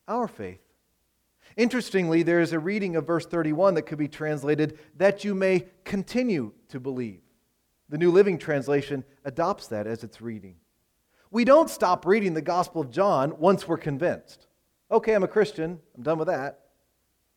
our 0.08 0.26
faith. 0.26 0.60
Interestingly, 1.56 2.22
there 2.22 2.40
is 2.40 2.52
a 2.52 2.58
reading 2.58 2.96
of 2.96 3.06
verse 3.06 3.26
31 3.26 3.74
that 3.74 3.82
could 3.82 3.98
be 3.98 4.08
translated, 4.08 4.78
that 4.96 5.24
you 5.24 5.34
may 5.34 5.66
continue 5.84 6.52
to 6.68 6.80
believe. 6.80 7.20
The 7.88 7.98
New 7.98 8.12
Living 8.12 8.38
Translation 8.38 9.04
adopts 9.24 9.66
that 9.68 9.86
as 9.86 10.04
its 10.04 10.20
reading. 10.20 10.56
We 11.30 11.44
don't 11.44 11.68
stop 11.68 12.06
reading 12.06 12.32
the 12.32 12.40
Gospel 12.40 12.80
of 12.80 12.90
John 12.90 13.38
once 13.38 13.68
we're 13.68 13.76
convinced. 13.76 14.46
Okay, 14.90 15.14
I'm 15.14 15.24
a 15.24 15.28
Christian, 15.28 15.80
I'm 15.96 16.02
done 16.02 16.18
with 16.18 16.28
that. 16.28 16.60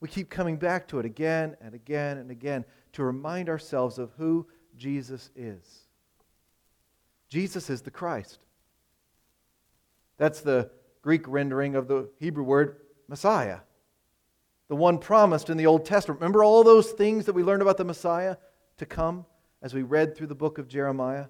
We 0.01 0.09
keep 0.09 0.29
coming 0.29 0.57
back 0.57 0.87
to 0.89 0.99
it 0.99 1.05
again 1.05 1.55
and 1.61 1.73
again 1.73 2.17
and 2.17 2.29
again 2.29 2.65
to 2.93 3.03
remind 3.03 3.47
ourselves 3.47 3.97
of 3.97 4.11
who 4.17 4.47
Jesus 4.75 5.29
is. 5.35 5.63
Jesus 7.29 7.69
is 7.69 7.81
the 7.81 7.91
Christ. 7.91 8.39
That's 10.17 10.41
the 10.41 10.69
Greek 11.01 11.25
rendering 11.27 11.75
of 11.75 11.87
the 11.87 12.09
Hebrew 12.19 12.43
word 12.43 12.81
Messiah 13.07 13.59
the 14.71 14.75
one 14.77 14.97
promised 14.97 15.49
in 15.49 15.57
the 15.57 15.65
Old 15.65 15.83
Testament. 15.83 16.21
Remember 16.21 16.45
all 16.45 16.63
those 16.63 16.91
things 16.91 17.25
that 17.25 17.33
we 17.33 17.43
learned 17.43 17.61
about 17.61 17.75
the 17.75 17.83
Messiah 17.83 18.37
to 18.77 18.85
come 18.85 19.25
as 19.61 19.73
we 19.73 19.81
read 19.81 20.15
through 20.15 20.27
the 20.27 20.33
book 20.33 20.59
of 20.59 20.69
Jeremiah? 20.69 21.25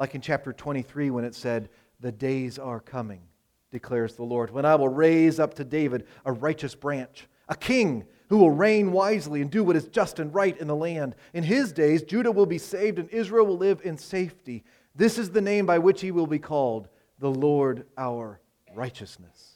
Like 0.00 0.16
in 0.16 0.20
chapter 0.20 0.52
23 0.52 1.10
when 1.10 1.24
it 1.24 1.36
said, 1.36 1.68
The 2.00 2.10
days 2.10 2.58
are 2.58 2.80
coming, 2.80 3.22
declares 3.70 4.16
the 4.16 4.24
Lord, 4.24 4.50
when 4.50 4.64
I 4.64 4.74
will 4.74 4.88
raise 4.88 5.38
up 5.38 5.54
to 5.54 5.64
David 5.64 6.08
a 6.24 6.32
righteous 6.32 6.74
branch, 6.74 7.28
a 7.48 7.56
king 7.56 8.04
who 8.28 8.38
will 8.38 8.50
reign 8.50 8.92
wisely 8.92 9.40
and 9.40 9.50
do 9.50 9.62
what 9.62 9.76
is 9.76 9.86
just 9.86 10.18
and 10.18 10.34
right 10.34 10.56
in 10.58 10.66
the 10.66 10.76
land. 10.76 11.14
In 11.32 11.44
his 11.44 11.72
days, 11.72 12.02
Judah 12.02 12.32
will 12.32 12.46
be 12.46 12.58
saved 12.58 12.98
and 12.98 13.08
Israel 13.10 13.46
will 13.46 13.58
live 13.58 13.80
in 13.84 13.96
safety. 13.96 14.64
This 14.94 15.18
is 15.18 15.30
the 15.30 15.40
name 15.40 15.66
by 15.66 15.78
which 15.78 16.00
he 16.00 16.10
will 16.10 16.26
be 16.26 16.38
called, 16.38 16.88
the 17.18 17.30
Lord 17.30 17.86
our 17.96 18.40
righteousness. 18.74 19.52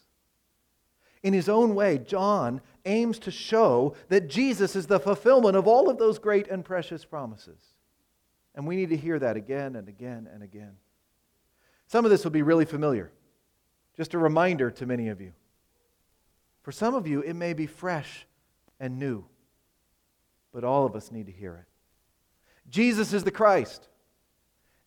In 1.22 1.34
his 1.34 1.48
own 1.48 1.74
way, 1.74 1.98
John 1.98 2.60
aims 2.86 3.18
to 3.20 3.30
show 3.30 3.94
that 4.08 4.28
Jesus 4.28 4.74
is 4.74 4.86
the 4.86 5.00
fulfillment 5.00 5.56
of 5.56 5.66
all 5.66 5.90
of 5.90 5.98
those 5.98 6.18
great 6.18 6.48
and 6.48 6.64
precious 6.64 7.04
promises. 7.04 7.60
And 8.54 8.66
we 8.66 8.76
need 8.76 8.88
to 8.90 8.96
hear 8.96 9.18
that 9.18 9.36
again 9.36 9.76
and 9.76 9.88
again 9.88 10.28
and 10.32 10.42
again. 10.42 10.72
Some 11.86 12.04
of 12.04 12.10
this 12.10 12.24
will 12.24 12.30
be 12.30 12.42
really 12.42 12.64
familiar. 12.64 13.10
Just 13.96 14.14
a 14.14 14.18
reminder 14.18 14.70
to 14.70 14.86
many 14.86 15.08
of 15.08 15.20
you. 15.20 15.32
For 16.62 16.72
some 16.72 16.94
of 16.94 17.06
you, 17.06 17.20
it 17.20 17.34
may 17.34 17.52
be 17.52 17.66
fresh 17.66 18.26
and 18.78 18.98
new, 18.98 19.24
but 20.52 20.64
all 20.64 20.84
of 20.84 20.94
us 20.94 21.10
need 21.10 21.26
to 21.26 21.32
hear 21.32 21.56
it. 21.56 21.64
Jesus 22.68 23.12
is 23.12 23.24
the 23.24 23.30
Christ, 23.30 23.88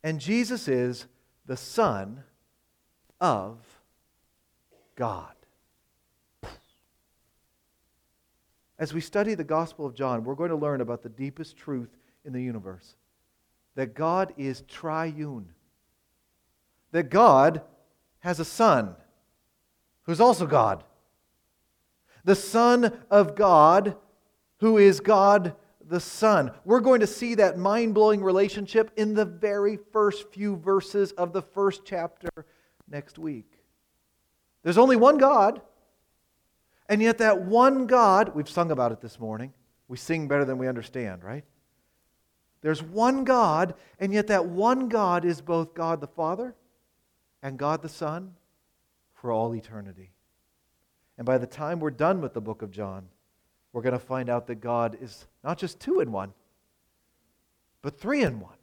and 0.03 0.19
Jesus 0.19 0.67
is 0.67 1.05
the 1.45 1.57
Son 1.57 2.23
of 3.19 3.57
God. 4.95 5.33
As 8.79 8.93
we 8.93 9.01
study 9.01 9.33
the 9.33 9.43
Gospel 9.43 9.85
of 9.85 9.95
John, 9.95 10.23
we're 10.23 10.35
going 10.35 10.49
to 10.49 10.55
learn 10.55 10.81
about 10.81 11.03
the 11.03 11.09
deepest 11.09 11.55
truth 11.57 11.95
in 12.25 12.33
the 12.33 12.41
universe 12.41 12.95
that 13.75 13.95
God 13.95 14.33
is 14.37 14.61
triune, 14.67 15.49
that 16.91 17.09
God 17.09 17.61
has 18.19 18.39
a 18.39 18.45
Son 18.45 18.95
who's 20.03 20.21
also 20.21 20.45
God, 20.45 20.83
the 22.23 22.35
Son 22.35 22.97
of 23.09 23.35
God 23.35 23.95
who 24.57 24.77
is 24.77 24.99
God 24.99 25.55
the 25.85 25.99
Son. 25.99 26.51
We're 26.63 26.79
going 26.79 27.01
to 27.01 27.07
see 27.07 27.35
that 27.35 27.57
mind 27.57 27.93
blowing 27.93 28.23
relationship 28.23 28.91
in 28.95 29.13
the 29.13 29.25
very 29.25 29.77
first 29.91 30.31
few 30.31 30.55
verses 30.55 31.11
of 31.13 31.33
the 31.33 31.41
first 31.41 31.81
chapter 31.85 32.29
next 32.89 33.19
week. 33.19 33.59
There's 34.63 34.77
only 34.77 34.95
one 34.95 35.17
God. 35.17 35.61
And 36.89 37.01
yet, 37.01 37.17
that 37.19 37.41
one 37.41 37.87
God, 37.87 38.35
we've 38.35 38.49
sung 38.49 38.71
about 38.71 38.91
it 38.91 39.01
this 39.01 39.19
morning. 39.19 39.53
We 39.87 39.97
sing 39.97 40.27
better 40.27 40.45
than 40.45 40.57
we 40.57 40.67
understand, 40.67 41.23
right? 41.23 41.43
There's 42.61 42.81
one 42.81 43.25
God, 43.25 43.75
and 43.99 44.13
yet 44.13 44.27
that 44.27 44.45
one 44.45 44.87
God 44.87 45.25
is 45.25 45.41
both 45.41 45.73
God 45.73 46.01
the 46.01 46.07
Father 46.07 46.55
and 47.41 47.57
God 47.57 47.81
the 47.81 47.89
Son 47.89 48.35
for 49.13 49.31
all 49.31 49.53
eternity. 49.53 50.12
And 51.17 51.25
by 51.25 51.37
the 51.37 51.47
time 51.47 51.79
we're 51.79 51.91
done 51.91 52.21
with 52.21 52.33
the 52.33 52.41
book 52.41 52.61
of 52.61 52.71
John, 52.71 53.07
we're 53.71 53.81
going 53.81 53.93
to 53.93 53.99
find 53.99 54.29
out 54.29 54.47
that 54.47 54.55
God 54.55 54.97
is 55.01 55.27
not 55.43 55.57
just 55.57 55.79
two 55.79 55.99
in 55.99 56.11
one, 56.11 56.33
but 57.81 57.99
three 57.99 58.23
in 58.23 58.39
one. 58.39 58.57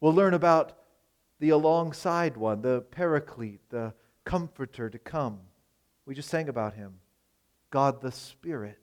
We'll 0.00 0.14
learn 0.14 0.34
about 0.34 0.78
the 1.40 1.50
alongside 1.50 2.36
one, 2.36 2.62
the 2.62 2.82
paraclete, 2.90 3.60
the 3.70 3.94
comforter 4.24 4.88
to 4.88 4.98
come. 4.98 5.40
We 6.06 6.14
just 6.14 6.28
sang 6.28 6.48
about 6.48 6.74
him 6.74 6.94
God 7.70 8.00
the 8.00 8.12
Spirit. 8.12 8.78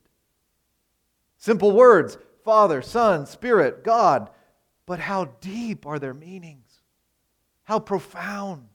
Simple 1.38 1.72
words 1.72 2.18
Father, 2.44 2.82
Son, 2.82 3.26
Spirit, 3.26 3.84
God. 3.84 4.30
But 4.86 5.00
how 5.00 5.26
deep 5.42 5.86
are 5.86 6.00
their 6.00 6.14
meanings? 6.14 6.82
How 7.66 7.80
profound. 7.80 8.70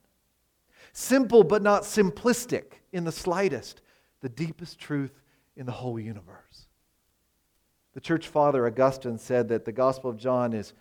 Simple, 0.93 1.45
but 1.45 1.63
not 1.63 1.83
simplistic 1.83 2.65
in 2.93 3.05
the 3.05 3.13
slightest. 3.13 3.81
The 4.21 4.29
deepest 4.29 4.79
truth 4.79 5.21
in 5.57 5.67
the 5.67 5.73
whole 5.73 5.99
universe. 5.99 6.69
The 7.95 8.01
church 8.01 8.29
father 8.29 8.67
Augustine 8.67 9.19
said 9.19 9.49
that 9.49 9.65
the 9.65 9.73
Gospel 9.73 10.11
of 10.11 10.17
John 10.17 10.53
is 10.53 10.73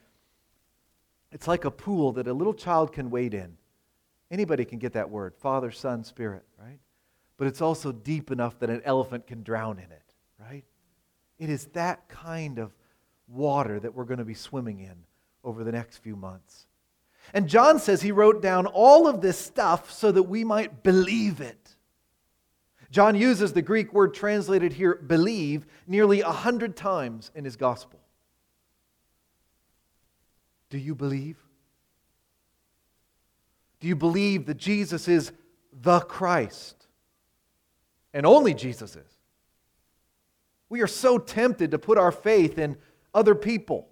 it's 1.31 1.47
like 1.47 1.65
a 1.65 1.71
pool 1.71 2.11
that 2.13 2.27
a 2.27 2.33
little 2.33 2.53
child 2.53 2.91
can 2.91 3.09
wade 3.09 3.33
in. 3.33 3.57
Anybody 4.29 4.65
can 4.65 4.79
get 4.79 4.93
that 4.93 5.09
word 5.09 5.33
Father, 5.37 5.71
Son, 5.71 6.03
Spirit, 6.03 6.43
right? 6.59 6.79
but 7.41 7.47
it's 7.47 7.59
also 7.59 7.91
deep 7.91 8.29
enough 8.29 8.59
that 8.59 8.69
an 8.69 8.83
elephant 8.85 9.25
can 9.25 9.41
drown 9.41 9.79
in 9.79 9.91
it, 9.91 10.13
right? 10.39 10.63
It 11.39 11.49
is 11.49 11.65
that 11.73 12.07
kind 12.07 12.59
of 12.59 12.71
water 13.27 13.79
that 13.79 13.95
we're 13.95 14.05
going 14.05 14.19
to 14.19 14.23
be 14.23 14.35
swimming 14.35 14.79
in 14.79 14.93
over 15.43 15.63
the 15.63 15.71
next 15.71 15.97
few 15.97 16.15
months. 16.15 16.67
And 17.33 17.47
John 17.47 17.79
says 17.79 18.01
he 18.01 18.11
wrote 18.11 18.41
down 18.41 18.65
all 18.65 19.07
of 19.07 19.21
this 19.21 19.37
stuff 19.37 19.91
so 19.91 20.11
that 20.11 20.23
we 20.23 20.43
might 20.43 20.83
believe 20.83 21.41
it. 21.41 21.75
John 22.89 23.15
uses 23.15 23.53
the 23.53 23.61
Greek 23.61 23.93
word 23.93 24.13
translated 24.13 24.73
here, 24.73 24.95
believe, 24.95 25.65
nearly 25.87 26.21
a 26.21 26.31
hundred 26.31 26.75
times 26.75 27.31
in 27.33 27.45
his 27.45 27.55
gospel. 27.55 27.99
Do 30.69 30.77
you 30.77 30.93
believe? 30.93 31.37
Do 33.79 33.87
you 33.87 33.95
believe 33.95 34.45
that 34.47 34.57
Jesus 34.57 35.07
is 35.07 35.31
the 35.71 36.01
Christ? 36.01 36.81
and 38.13 38.25
only 38.25 38.53
Jesus 38.53 38.95
is. 38.95 39.17
We 40.69 40.81
are 40.81 40.87
so 40.87 41.17
tempted 41.17 41.71
to 41.71 41.79
put 41.79 41.97
our 41.97 42.11
faith 42.11 42.57
in 42.57 42.77
other 43.13 43.35
people 43.35 43.87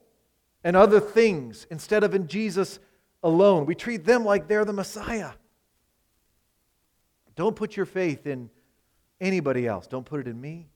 and 0.64 0.76
other 0.76 1.00
things 1.00 1.68
instead 1.70 2.04
of 2.04 2.14
in 2.14 2.28
Jesus 2.28 2.80
alone. 3.24 3.66
We 3.66 3.76
treat 3.76 4.06
them 4.06 4.26
like 4.26 4.48
they're 4.48 4.66
the 4.66 4.74
Messiah. 4.74 5.32
Don't 7.36 7.56
put 7.56 7.78
your 7.78 7.86
faith 7.86 8.28
in 8.28 8.50
anybody 9.22 9.66
else. 9.68 9.88
Don't 9.88 10.06
put 10.06 10.20
it 10.20 10.28
in 10.28 10.40
me. 10.40 10.70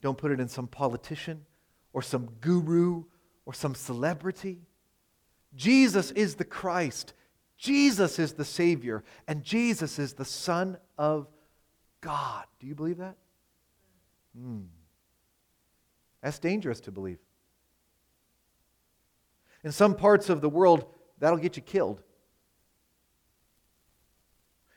Don't 0.00 0.18
put 0.18 0.30
it 0.30 0.40
in 0.40 0.48
some 0.48 0.66
politician 0.66 1.44
or 1.92 2.02
some 2.02 2.28
guru 2.40 3.04
or 3.46 3.54
some 3.54 3.74
celebrity. 3.74 4.60
Jesus 5.54 6.10
is 6.10 6.34
the 6.34 6.44
Christ. 6.44 7.14
Jesus 7.56 8.18
is 8.18 8.32
the 8.32 8.44
Savior. 8.44 9.04
And 9.28 9.42
Jesus 9.42 9.98
is 9.98 10.14
the 10.14 10.24
Son 10.24 10.76
of 10.98 11.28
God. 12.00 12.44
Do 12.58 12.66
you 12.66 12.74
believe 12.74 12.98
that? 12.98 13.16
Hmm. 14.36 14.62
That's 16.22 16.38
dangerous 16.38 16.80
to 16.80 16.90
believe. 16.90 17.18
In 19.64 19.72
some 19.72 19.94
parts 19.94 20.28
of 20.28 20.40
the 20.40 20.48
world, 20.48 20.86
that'll 21.22 21.38
get 21.38 21.56
you 21.56 21.62
killed. 21.62 22.02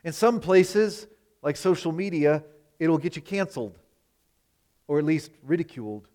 In 0.03 0.13
some 0.13 0.39
places, 0.39 1.07
like 1.41 1.57
social 1.57 1.91
media, 1.91 2.43
it'll 2.77 2.99
get 2.99 3.15
you 3.15 3.21
canceled 3.23 3.79
or 4.87 4.99
at 4.99 5.05
least 5.05 5.31
ridiculed. 5.41 6.07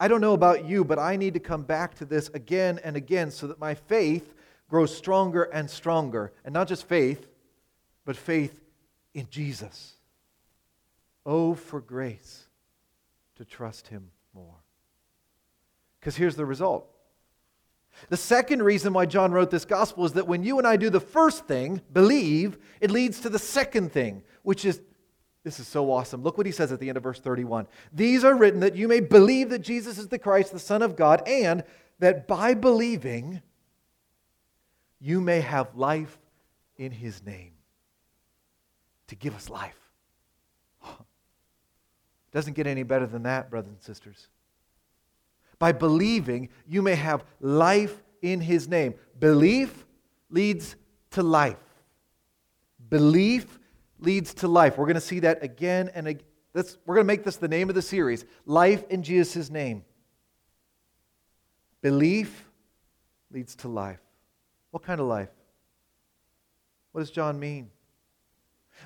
I 0.00 0.08
don't 0.08 0.20
know 0.20 0.34
about 0.34 0.64
you, 0.64 0.84
but 0.84 0.98
I 0.98 1.14
need 1.14 1.34
to 1.34 1.40
come 1.40 1.62
back 1.62 1.94
to 1.98 2.04
this 2.04 2.28
again 2.34 2.80
and 2.82 2.96
again 2.96 3.30
so 3.30 3.46
that 3.46 3.60
my 3.60 3.74
faith 3.74 4.34
grows 4.68 4.96
stronger 4.96 5.44
and 5.44 5.70
stronger. 5.70 6.32
And 6.44 6.52
not 6.52 6.66
just 6.66 6.88
faith, 6.88 7.28
but 8.04 8.16
faith 8.16 8.60
in 9.14 9.28
Jesus. 9.30 9.94
Oh, 11.24 11.54
for 11.54 11.80
grace 11.80 12.48
to 13.36 13.44
trust 13.44 13.86
Him 13.86 14.10
more. 14.34 14.56
Because 16.00 16.16
here's 16.16 16.34
the 16.34 16.46
result. 16.46 16.92
The 18.08 18.16
second 18.16 18.62
reason 18.62 18.92
why 18.92 19.06
John 19.06 19.32
wrote 19.32 19.50
this 19.50 19.64
gospel 19.64 20.04
is 20.04 20.12
that 20.14 20.26
when 20.26 20.42
you 20.42 20.58
and 20.58 20.66
I 20.66 20.76
do 20.76 20.90
the 20.90 21.00
first 21.00 21.46
thing, 21.46 21.82
believe, 21.92 22.58
it 22.80 22.90
leads 22.90 23.20
to 23.20 23.28
the 23.28 23.38
second 23.38 23.92
thing, 23.92 24.22
which 24.42 24.64
is 24.64 24.80
this 25.44 25.60
is 25.60 25.68
so 25.68 25.90
awesome. 25.90 26.22
Look 26.22 26.36
what 26.36 26.46
he 26.46 26.52
says 26.52 26.72
at 26.72 26.80
the 26.80 26.88
end 26.88 26.96
of 26.98 27.02
verse 27.02 27.20
31. 27.20 27.66
These 27.92 28.24
are 28.24 28.36
written 28.36 28.60
that 28.60 28.76
you 28.76 28.88
may 28.88 29.00
believe 29.00 29.50
that 29.50 29.60
Jesus 29.60 29.96
is 29.96 30.08
the 30.08 30.18
Christ, 30.18 30.52
the 30.52 30.58
Son 30.58 30.82
of 30.82 30.96
God, 30.96 31.22
and 31.26 31.64
that 32.00 32.28
by 32.28 32.54
believing 32.54 33.40
you 35.00 35.20
may 35.20 35.40
have 35.40 35.74
life 35.74 36.18
in 36.76 36.92
his 36.92 37.24
name. 37.24 37.52
To 39.06 39.16
give 39.16 39.34
us 39.34 39.48
life. 39.48 39.78
Doesn't 42.32 42.54
get 42.54 42.66
any 42.66 42.82
better 42.82 43.06
than 43.06 43.22
that, 43.22 43.48
brothers 43.50 43.72
and 43.72 43.80
sisters. 43.82 44.28
By 45.58 45.72
believing, 45.72 46.48
you 46.66 46.82
may 46.82 46.94
have 46.94 47.24
life 47.40 48.02
in 48.22 48.40
his 48.40 48.68
name. 48.68 48.94
Belief 49.18 49.86
leads 50.30 50.76
to 51.12 51.22
life. 51.22 51.56
Belief 52.88 53.58
leads 53.98 54.34
to 54.34 54.48
life. 54.48 54.78
We're 54.78 54.86
going 54.86 54.94
to 54.94 55.00
see 55.00 55.20
that 55.20 55.42
again 55.42 55.90
and 55.94 56.08
again. 56.08 56.24
That's, 56.52 56.78
we're 56.86 56.94
going 56.94 57.06
to 57.06 57.12
make 57.12 57.24
this 57.24 57.36
the 57.36 57.48
name 57.48 57.68
of 57.68 57.74
the 57.74 57.82
series 57.82 58.24
Life 58.46 58.84
in 58.88 59.02
Jesus' 59.02 59.50
name. 59.50 59.84
Belief 61.82 62.48
leads 63.30 63.54
to 63.56 63.68
life. 63.68 64.00
What 64.70 64.82
kind 64.82 65.00
of 65.00 65.06
life? 65.06 65.28
What 66.92 67.02
does 67.02 67.10
John 67.10 67.38
mean? 67.38 67.70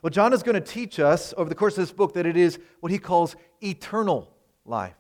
Well, 0.03 0.11
John 0.11 0.33
is 0.33 0.43
going 0.43 0.55
to 0.55 0.61
teach 0.61 1.01
us 1.01 1.33
over 1.37 1.49
the 1.49 1.55
course 1.55 1.79
of 1.79 1.83
this 1.83 1.93
book 1.93 2.15
that 2.15 2.27
it 2.27 2.37
is 2.37 2.59
what 2.81 2.91
he 2.91 2.99
calls 2.99 3.37
eternal 3.63 4.31
life. 4.65 4.95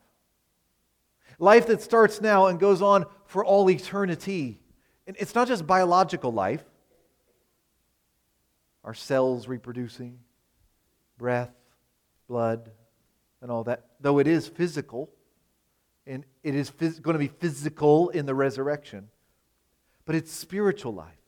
Life 1.42 1.66
that 1.66 1.82
starts 1.82 2.20
now 2.20 2.46
and 2.46 2.60
goes 2.60 2.80
on 2.82 3.04
for 3.26 3.44
all 3.44 3.68
eternity. 3.68 4.60
And 5.08 5.16
it's 5.18 5.34
not 5.34 5.48
just 5.48 5.66
biological 5.66 6.32
life, 6.32 6.62
our 8.84 8.94
cells 8.94 9.48
reproducing, 9.48 10.20
breath, 11.18 11.50
blood, 12.28 12.70
and 13.40 13.50
all 13.50 13.64
that, 13.64 13.86
though 14.00 14.20
it 14.20 14.28
is 14.28 14.46
physical, 14.46 15.10
and 16.06 16.24
it 16.44 16.54
is 16.54 16.70
phys- 16.70 17.02
going 17.02 17.14
to 17.14 17.18
be 17.18 17.26
physical 17.26 18.10
in 18.10 18.24
the 18.24 18.36
resurrection, 18.36 19.08
but 20.04 20.14
it's 20.14 20.30
spiritual 20.30 20.94
life, 20.94 21.18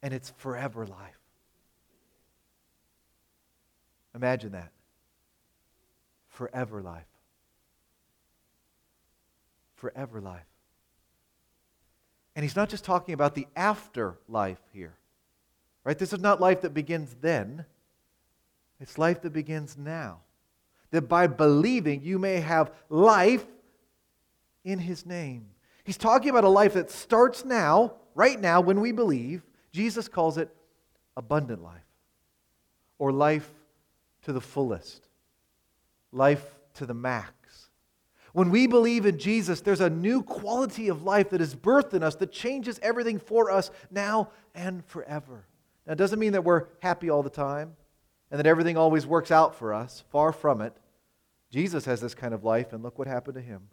and 0.00 0.14
it's 0.14 0.30
forever 0.36 0.86
life. 0.86 1.18
Imagine 4.14 4.52
that. 4.52 4.70
Forever 6.28 6.80
life. 6.80 7.17
Forever 9.78 10.20
life. 10.20 10.46
And 12.36 12.44
he's 12.44 12.54
not 12.54 12.68
just 12.68 12.84
talking 12.84 13.14
about 13.14 13.34
the 13.34 13.48
afterlife 13.56 14.60
here. 14.72 14.94
Right? 15.82 15.98
This 15.98 16.12
is 16.12 16.20
not 16.20 16.40
life 16.40 16.60
that 16.60 16.74
begins 16.74 17.16
then. 17.20 17.64
It's 18.80 18.98
life 18.98 19.22
that 19.22 19.32
begins 19.32 19.76
now. 19.76 20.20
That 20.90 21.08
by 21.08 21.26
believing 21.26 22.02
you 22.02 22.18
may 22.18 22.40
have 22.40 22.72
life 22.88 23.44
in 24.64 24.78
his 24.78 25.06
name. 25.06 25.46
He's 25.84 25.96
talking 25.96 26.30
about 26.30 26.44
a 26.44 26.48
life 26.48 26.74
that 26.74 26.90
starts 26.90 27.44
now, 27.44 27.94
right 28.14 28.38
now, 28.38 28.60
when 28.60 28.80
we 28.80 28.92
believe. 28.92 29.42
Jesus 29.72 30.08
calls 30.08 30.38
it 30.38 30.54
abundant 31.16 31.62
life 31.62 31.82
or 32.98 33.12
life 33.12 33.48
to 34.22 34.32
the 34.32 34.40
fullest, 34.40 35.08
life 36.12 36.44
to 36.74 36.86
the 36.86 36.94
max. 36.94 37.32
When 38.32 38.50
we 38.50 38.66
believe 38.66 39.06
in 39.06 39.18
Jesus, 39.18 39.60
there's 39.60 39.80
a 39.80 39.90
new 39.90 40.22
quality 40.22 40.88
of 40.88 41.02
life 41.02 41.30
that 41.30 41.40
is 41.40 41.54
birthed 41.54 41.94
in 41.94 42.02
us 42.02 42.14
that 42.16 42.32
changes 42.32 42.78
everything 42.82 43.18
for 43.18 43.50
us 43.50 43.70
now 43.90 44.30
and 44.54 44.84
forever. 44.84 45.46
Now, 45.86 45.94
it 45.94 45.98
doesn't 45.98 46.18
mean 46.18 46.32
that 46.32 46.44
we're 46.44 46.66
happy 46.80 47.08
all 47.08 47.22
the 47.22 47.30
time 47.30 47.76
and 48.30 48.38
that 48.38 48.46
everything 48.46 48.76
always 48.76 49.06
works 49.06 49.30
out 49.30 49.54
for 49.54 49.72
us. 49.72 50.04
Far 50.10 50.32
from 50.32 50.60
it. 50.60 50.76
Jesus 51.50 51.86
has 51.86 52.00
this 52.00 52.14
kind 52.14 52.34
of 52.34 52.44
life, 52.44 52.74
and 52.74 52.82
look 52.82 52.98
what 52.98 53.08
happened 53.08 53.36
to 53.36 53.40
him. 53.40 53.68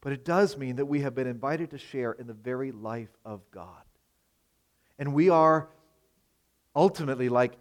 But 0.00 0.12
it 0.12 0.24
does 0.24 0.56
mean 0.56 0.76
that 0.76 0.86
we 0.86 1.00
have 1.00 1.14
been 1.14 1.26
invited 1.26 1.70
to 1.70 1.78
share 1.78 2.12
in 2.12 2.26
the 2.26 2.34
very 2.34 2.72
life 2.72 3.16
of 3.24 3.48
God. 3.50 3.82
And 4.98 5.14
we 5.14 5.30
are 5.30 5.68
ultimately 6.74 7.28
like 7.28 7.52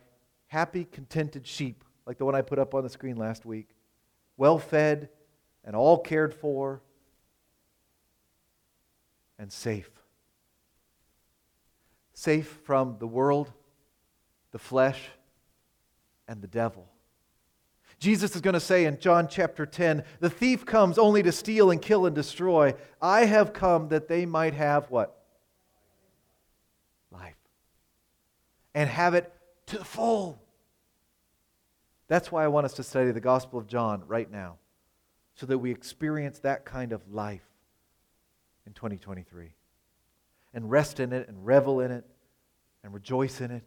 happy, 0.47 0.85
contented 0.85 1.45
sheep, 1.45 1.83
like 2.05 2.17
the 2.17 2.25
one 2.25 2.35
I 2.35 2.41
put 2.41 2.59
up 2.59 2.73
on 2.73 2.83
the 2.83 2.89
screen 2.89 3.15
last 3.15 3.45
week, 3.45 3.69
well 4.37 4.57
fed 4.57 5.09
and 5.65 5.75
all 5.75 5.97
cared 5.97 6.33
for 6.33 6.81
and 9.37 9.51
safe. 9.51 9.89
Safe 12.13 12.47
from 12.63 12.95
the 12.99 13.07
world, 13.07 13.51
the 14.51 14.59
flesh, 14.59 15.01
and 16.27 16.41
the 16.41 16.47
devil. 16.47 16.87
Jesus 17.99 18.35
is 18.35 18.41
going 18.41 18.53
to 18.53 18.59
say 18.59 18.85
in 18.85 18.99
John 18.99 19.27
chapter 19.27 19.65
10 19.65 20.03
the 20.19 20.29
thief 20.29 20.65
comes 20.65 20.97
only 20.97 21.23
to 21.23 21.31
steal 21.31 21.71
and 21.71 21.81
kill 21.81 22.05
and 22.05 22.15
destroy. 22.15 22.73
I 23.01 23.25
have 23.25 23.53
come 23.53 23.89
that 23.89 24.07
they 24.07 24.25
might 24.25 24.53
have 24.53 24.89
what? 24.91 25.17
Life. 27.11 27.35
And 28.73 28.89
have 28.89 29.13
it 29.13 29.33
to 29.67 29.77
the 29.79 29.85
full. 29.85 30.41
That's 32.07 32.31
why 32.31 32.43
I 32.43 32.47
want 32.49 32.65
us 32.65 32.73
to 32.73 32.83
study 32.83 33.11
the 33.11 33.19
Gospel 33.19 33.59
of 33.59 33.67
John 33.67 34.03
right 34.07 34.29
now, 34.29 34.57
so 35.35 35.45
that 35.45 35.57
we 35.57 35.71
experience 35.71 36.39
that 36.39 36.65
kind 36.65 36.91
of 36.91 37.01
life 37.11 37.45
in 38.65 38.73
2023. 38.73 39.53
And 40.53 40.71
rest 40.71 40.99
in 40.99 41.11
it, 41.11 41.27
and 41.27 41.45
revel 41.45 41.81
in 41.81 41.91
it, 41.91 42.05
and 42.83 42.93
rejoice 42.93 43.41
in 43.41 43.51
it, 43.51 43.63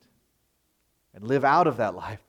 and 1.15 1.23
live 1.23 1.45
out 1.45 1.67
of 1.67 1.77
that 1.77 1.95
life. 1.95 2.23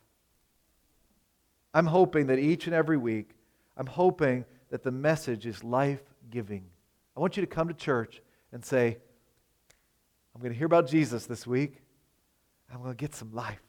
I'm 1.74 1.86
hoping 1.86 2.28
that 2.28 2.40
each 2.40 2.66
and 2.66 2.76
every 2.76 2.98
week, 2.98 3.32
I'm 3.78 3.86
hoping 3.86 4.44
that 4.70 4.84
the 4.84 4.92
message 4.92 5.46
is 5.46 5.64
life 5.64 6.02
giving. 6.30 6.66
I 7.16 7.20
want 7.20 7.38
you 7.38 7.42
to 7.42 7.48
come 7.48 7.68
to 7.70 7.74
church 7.74 8.22
and 8.52 8.64
say, 8.64 8.98
I'm 10.36 10.42
going 10.42 10.52
to 10.52 10.58
hear 10.58 10.66
about 10.66 10.88
Jesus 10.88 11.26
this 11.26 11.48
week. 11.48 11.82
I'm 12.72 12.82
going 12.82 12.92
to 12.92 12.98
get 12.98 13.16
some 13.16 13.34
life. 13.34 13.62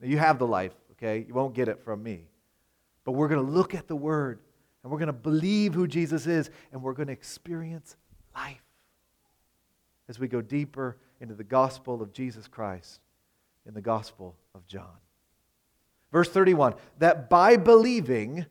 Now, 0.00 0.08
you 0.08 0.18
have 0.18 0.38
the 0.38 0.46
life 0.46 0.72
okay? 1.04 1.24
You 1.26 1.34
won't 1.34 1.54
get 1.54 1.68
it 1.68 1.82
from 1.84 2.02
me. 2.02 2.26
But 3.04 3.12
we're 3.12 3.28
going 3.28 3.44
to 3.44 3.50
look 3.50 3.74
at 3.74 3.88
the 3.88 3.96
Word 3.96 4.40
and 4.84 4.92
we're 4.92 4.98
going 4.98 5.06
to 5.06 5.12
believe 5.12 5.74
who 5.74 5.88
Jesus 5.88 6.26
is 6.26 6.50
and 6.70 6.80
we're 6.80 6.92
going 6.92 7.08
to 7.08 7.12
experience 7.12 7.96
life 8.36 8.62
as 10.08 10.20
we 10.20 10.28
go 10.28 10.40
deeper 10.40 10.98
into 11.20 11.34
the 11.34 11.42
gospel 11.42 12.00
of 12.00 12.12
Jesus 12.12 12.46
Christ 12.46 13.00
in 13.66 13.74
the 13.74 13.80
gospel 13.80 14.36
of 14.54 14.64
John. 14.66 14.96
Verse 16.12 16.28
31 16.28 16.74
that 16.98 17.28
by 17.28 17.56
believing 17.56 18.46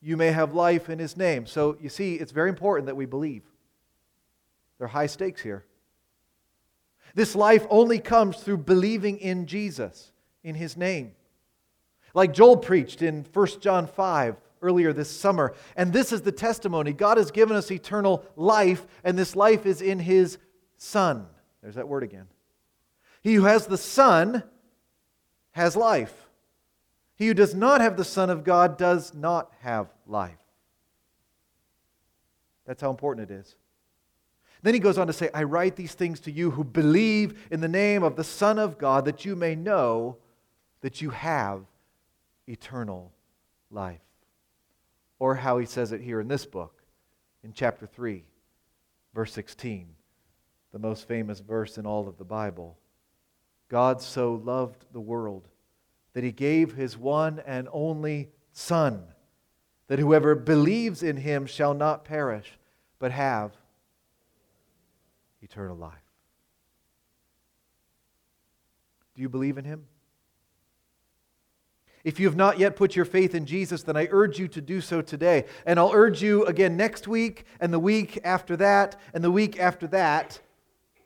you 0.00 0.16
may 0.16 0.30
have 0.30 0.54
life 0.54 0.88
in 0.88 0.98
his 0.98 1.16
name. 1.16 1.46
So 1.46 1.76
you 1.80 1.88
see, 1.88 2.14
it's 2.14 2.32
very 2.32 2.48
important 2.48 2.86
that 2.86 2.94
we 2.94 3.06
believe. 3.06 3.42
There 4.78 4.84
are 4.86 4.88
high 4.88 5.06
stakes 5.06 5.42
here. 5.42 5.64
This 7.14 7.34
life 7.34 7.66
only 7.70 7.98
comes 7.98 8.36
through 8.36 8.58
believing 8.58 9.18
in 9.18 9.46
Jesus, 9.46 10.12
in 10.44 10.54
his 10.54 10.76
name 10.76 11.12
like 12.16 12.32
Joel 12.32 12.56
preached 12.56 13.02
in 13.02 13.26
1 13.30 13.46
John 13.60 13.86
5 13.86 14.36
earlier 14.62 14.92
this 14.92 15.10
summer. 15.10 15.54
And 15.76 15.92
this 15.92 16.12
is 16.12 16.22
the 16.22 16.32
testimony 16.32 16.92
God 16.92 17.18
has 17.18 17.30
given 17.30 17.56
us 17.56 17.70
eternal 17.70 18.24
life, 18.36 18.86
and 19.04 19.18
this 19.18 19.36
life 19.36 19.66
is 19.66 19.82
in 19.82 19.98
His 19.98 20.38
Son. 20.76 21.26
There's 21.62 21.76
that 21.76 21.88
word 21.88 22.02
again. 22.02 22.26
He 23.22 23.34
who 23.34 23.44
has 23.44 23.66
the 23.66 23.78
Son 23.78 24.42
has 25.52 25.74
life. 25.74 26.14
He 27.16 27.26
who 27.26 27.34
does 27.34 27.54
not 27.54 27.80
have 27.80 27.96
the 27.96 28.04
Son 28.04 28.30
of 28.30 28.44
God 28.44 28.76
does 28.76 29.14
not 29.14 29.52
have 29.60 29.88
life. 30.06 30.38
That's 32.66 32.82
how 32.82 32.90
important 32.90 33.30
it 33.30 33.34
is. 33.34 33.56
Then 34.62 34.74
he 34.74 34.80
goes 34.80 34.98
on 34.98 35.06
to 35.06 35.12
say, 35.12 35.30
I 35.32 35.44
write 35.44 35.76
these 35.76 35.94
things 35.94 36.20
to 36.20 36.30
you 36.30 36.50
who 36.50 36.64
believe 36.64 37.46
in 37.50 37.60
the 37.60 37.68
name 37.68 38.02
of 38.02 38.16
the 38.16 38.24
Son 38.24 38.58
of 38.58 38.78
God, 38.78 39.04
that 39.04 39.24
you 39.24 39.36
may 39.36 39.54
know 39.54 40.16
that 40.80 41.00
you 41.00 41.10
have 41.10 41.62
eternal 42.46 43.12
life. 43.70 44.00
Or 45.18 45.34
how 45.34 45.58
he 45.58 45.66
says 45.66 45.92
it 45.92 46.00
here 46.00 46.20
in 46.20 46.28
this 46.28 46.44
book, 46.44 46.82
in 47.42 47.52
chapter 47.52 47.86
3, 47.86 48.24
verse 49.14 49.32
16, 49.32 49.88
the 50.72 50.78
most 50.78 51.08
famous 51.08 51.40
verse 51.40 51.78
in 51.78 51.86
all 51.86 52.08
of 52.08 52.18
the 52.18 52.24
Bible. 52.24 52.76
God 53.68 54.02
so 54.02 54.34
loved 54.34 54.84
the 54.92 55.00
world 55.00 55.48
that 56.12 56.24
he 56.24 56.32
gave 56.32 56.72
his 56.72 56.96
one 56.96 57.42
and 57.46 57.68
only 57.72 58.30
Son, 58.52 59.04
that 59.88 59.98
whoever 59.98 60.34
believes 60.34 61.02
in 61.02 61.18
him 61.18 61.46
shall 61.46 61.74
not 61.74 62.04
perish, 62.04 62.58
but 62.98 63.12
have 63.12 63.52
eternal 65.42 65.76
life. 65.76 65.92
Do 69.14 69.22
you 69.22 69.28
believe 69.28 69.58
in 69.58 69.64
him? 69.64 69.86
If 72.06 72.20
you 72.20 72.28
have 72.28 72.36
not 72.36 72.60
yet 72.60 72.76
put 72.76 72.94
your 72.94 73.04
faith 73.04 73.34
in 73.34 73.46
Jesus, 73.46 73.82
then 73.82 73.96
I 73.96 74.06
urge 74.12 74.38
you 74.38 74.46
to 74.46 74.60
do 74.60 74.80
so 74.80 75.02
today. 75.02 75.44
And 75.66 75.76
I'll 75.76 75.90
urge 75.92 76.22
you 76.22 76.44
again 76.44 76.76
next 76.76 77.08
week, 77.08 77.46
and 77.60 77.72
the 77.72 77.80
week 77.80 78.20
after 78.22 78.56
that, 78.58 78.94
and 79.12 79.24
the 79.24 79.30
week 79.32 79.58
after 79.58 79.88
that, 79.88 80.38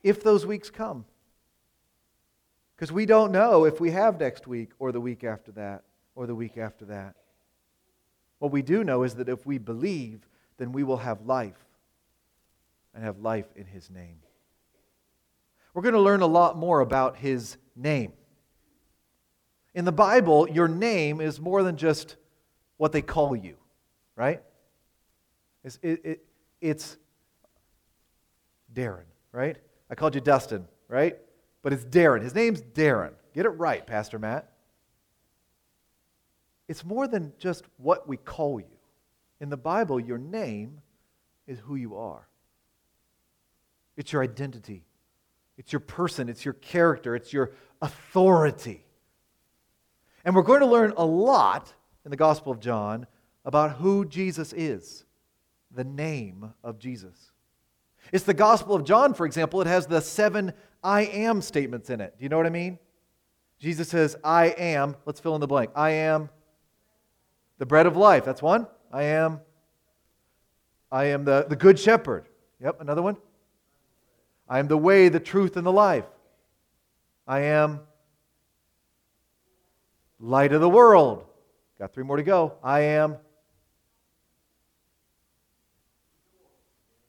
if 0.03 0.23
those 0.23 0.45
weeks 0.45 0.69
come. 0.69 1.07
Because 2.77 2.93
we 2.93 3.07
don't 3.07 3.33
know 3.33 3.65
if 3.65 3.81
we 3.81 3.93
have 3.93 4.21
next 4.21 4.47
week, 4.47 4.73
or 4.79 4.93
the 4.93 5.01
week 5.01 5.25
after 5.25 5.51
that, 5.53 5.85
or 6.15 6.27
the 6.27 6.35
week 6.35 6.59
after 6.59 6.85
that. 6.85 7.15
What 8.39 8.53
we 8.53 8.61
do 8.61 8.85
know 8.85 9.03
is 9.03 9.15
that 9.15 9.31
if 9.31 9.47
we 9.47 9.57
believe, 9.57 10.29
then 10.59 10.71
we 10.71 10.85
will 10.85 10.99
have 10.99 11.23
life, 11.23 11.65
and 12.95 13.03
have 13.03 13.21
life 13.21 13.47
in 13.57 13.65
His 13.65 13.89
name. 13.89 14.19
We're 15.73 15.81
going 15.81 15.95
to 15.95 16.01
learn 16.01 16.21
a 16.21 16.27
lot 16.27 16.59
more 16.59 16.81
about 16.81 17.17
His 17.17 17.57
name. 17.75 18.13
In 19.75 19.85
the 19.85 19.93
Bible, 19.93 20.49
your 20.49 20.69
name 20.69 21.21
is 21.21 21.41
more 21.41 21.63
than 21.63 21.77
just 21.77 22.17
what 22.77 22.93
they 22.93 23.03
call 23.03 23.37
you, 23.37 23.57
right? 24.17 24.43
It's, 25.63 25.79
it, 25.83 26.01
it, 26.05 26.25
it's 26.61 26.97
Darren, 28.75 29.05
right? 29.33 29.57
I 29.89 29.95
called 29.95 30.15
you 30.15 30.21
Dustin, 30.21 30.67
right? 30.89 31.17
But 31.63 31.73
it's 31.73 31.85
Darren. 31.85 32.23
His 32.23 32.35
name's 32.35 32.63
Darren. 32.63 33.13
Get 33.35 33.47
it 33.47 33.51
right, 33.51 33.87
Pastor 33.87 34.19
Matt. 34.19 34.51
It's 36.69 36.85
more 36.85 37.07
than 37.07 37.33
just 37.39 37.65
what 37.77 38.09
we 38.09 38.17
call 38.17 38.61
you. 38.61 38.67
In 39.41 39.51
the 39.51 39.57
Bible, 39.57 39.99
your 39.99 40.19
name 40.19 40.81
is 41.47 41.59
who 41.59 41.75
you 41.75 41.97
are, 41.97 42.29
it's 43.97 44.13
your 44.13 44.23
identity, 44.23 44.85
it's 45.59 45.73
your 45.73 45.81
person, 45.81 46.29
it's 46.29 46.45
your 46.45 46.55
character, 46.55 47.15
it's 47.17 47.33
your 47.33 47.53
authority. 47.83 48.85
And 50.25 50.35
we're 50.35 50.43
going 50.43 50.61
to 50.61 50.67
learn 50.67 50.93
a 50.97 51.05
lot 51.05 51.73
in 52.05 52.11
the 52.11 52.17
Gospel 52.17 52.53
of 52.53 52.61
John 52.61 53.07
about 53.45 53.73
who 53.73 54.05
Jesus 54.05 54.53
is, 54.53 55.05
the 55.71 55.85
name 55.85 56.53
of 56.63 56.79
Jesus. 56.79 57.33
It's 58.13 58.25
the 58.25 58.35
Gospel 58.35 58.75
of 58.75 58.85
John, 58.85 59.15
for 59.15 59.25
example, 59.27 59.61
it 59.61 59.67
has 59.67 59.87
the 59.87 60.01
seven 60.01 60.53
I 60.83 61.03
am 61.03 61.43
statements 61.43 61.91
in 61.91 62.01
it. 62.01 62.15
Do 62.19 62.23
you 62.23 62.29
know 62.29 62.37
what 62.37 62.47
I 62.47 62.51
mean? 62.51 62.79
Jesus 63.59 63.89
says, 63.89 64.17
I 64.25 64.47
am, 64.47 64.97
let's 65.05 65.21
fill 65.21 65.35
in 65.35 65.41
the 65.41 65.47
blank. 65.47 65.71
I 65.75 65.91
am 65.91 66.31
the 67.59 67.67
bread 67.67 67.87
of 67.87 67.97
life. 67.97 68.25
That's 68.25 68.43
one. 68.43 68.67
I 68.91 69.05
am. 69.05 69.41
I 70.91 71.05
am 71.07 71.25
the, 71.25 71.47
the 71.49 71.57
good 71.57 71.79
shepherd. 71.79 72.27
Yep, 72.61 72.81
another 72.81 73.03
one. 73.03 73.17
I 74.49 74.59
am 74.59 74.67
the 74.67 74.79
way, 74.79 75.09
the 75.09 75.21
truth, 75.21 75.57
and 75.57 75.65
the 75.65 75.73
life. 75.73 76.07
I 77.27 77.41
am 77.41 77.81
light 80.21 80.53
of 80.53 80.61
the 80.61 80.69
world. 80.69 81.25
Got 81.79 81.93
three 81.93 82.05
more 82.05 82.17
to 82.19 82.23
go. 82.23 82.55
I 82.63 82.81
am 82.81 83.17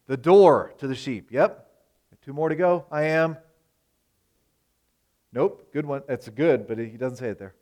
the 0.08 0.18
door 0.18 0.74
to 0.80 0.88
the 0.88 0.96
sheep. 0.96 1.32
Yep. 1.32 1.68
Two 2.24 2.34
more 2.34 2.50
to 2.50 2.56
go. 2.56 2.86
I 2.92 3.04
am. 3.04 3.36
Nope. 5.34 5.74
Good 5.74 5.86
one. 5.86 6.04
That's 6.08 6.30
good, 6.30 6.68
but 6.68 6.78
he 6.78 6.98
doesn't 6.98 7.18
say 7.18 7.30
it 7.30 7.40
there. 7.40 7.56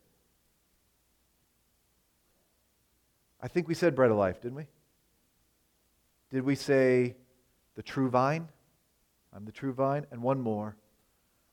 I 3.41 3.47
think 3.47 3.69
we 3.69 3.73
said 3.73 3.95
bread 3.95 4.11
of 4.11 4.17
life, 4.17 4.41
didn't 4.41 4.57
we? 4.57 4.67
Did 6.29 6.43
we 6.43 6.55
say 6.55 7.15
the 7.75 7.83
true 7.83 8.09
vine? 8.09 8.49
I'm 9.33 9.45
the 9.45 9.51
true 9.53 9.71
vine. 9.71 10.05
And 10.11 10.21
one 10.21 10.41
more. 10.41 10.75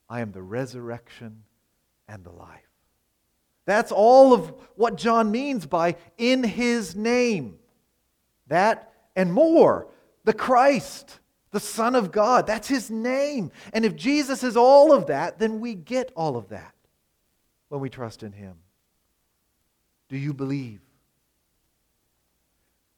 I 0.09 0.21
am 0.21 0.33
the 0.33 0.43
resurrection 0.43 1.45
and 2.09 2.25
the 2.25 2.33
life. 2.33 2.66
That's 3.67 3.93
all 3.93 4.33
of 4.33 4.55
what 4.77 4.97
John 4.97 5.31
means 5.31 5.67
by 5.67 5.97
in 6.17 6.43
his 6.43 6.97
name. 6.97 7.59
That 8.47 8.93
and 9.15 9.33
more. 9.33 9.89
The 10.25 10.33
Christ, 10.33 11.19
the 11.51 11.61
Son 11.61 11.95
of 11.95 12.13
God, 12.13 12.47
that's 12.47 12.69
his 12.69 12.91
name. 12.91 13.51
And 13.73 13.85
if 13.85 13.95
Jesus 13.97 14.43
is 14.43 14.57
all 14.57 14.93
of 14.93 15.09
that, 15.09 15.39
then 15.39 15.61
we 15.61 15.75
get 15.75 16.13
all 16.17 16.37
of 16.37 16.49
that 16.49 16.75
when 17.69 17.81
we 17.81 17.91
trust 17.91 18.23
in 18.23 18.33
him. 18.33 18.55
Do 20.09 20.17
you 20.17 20.33
believe? 20.33 20.81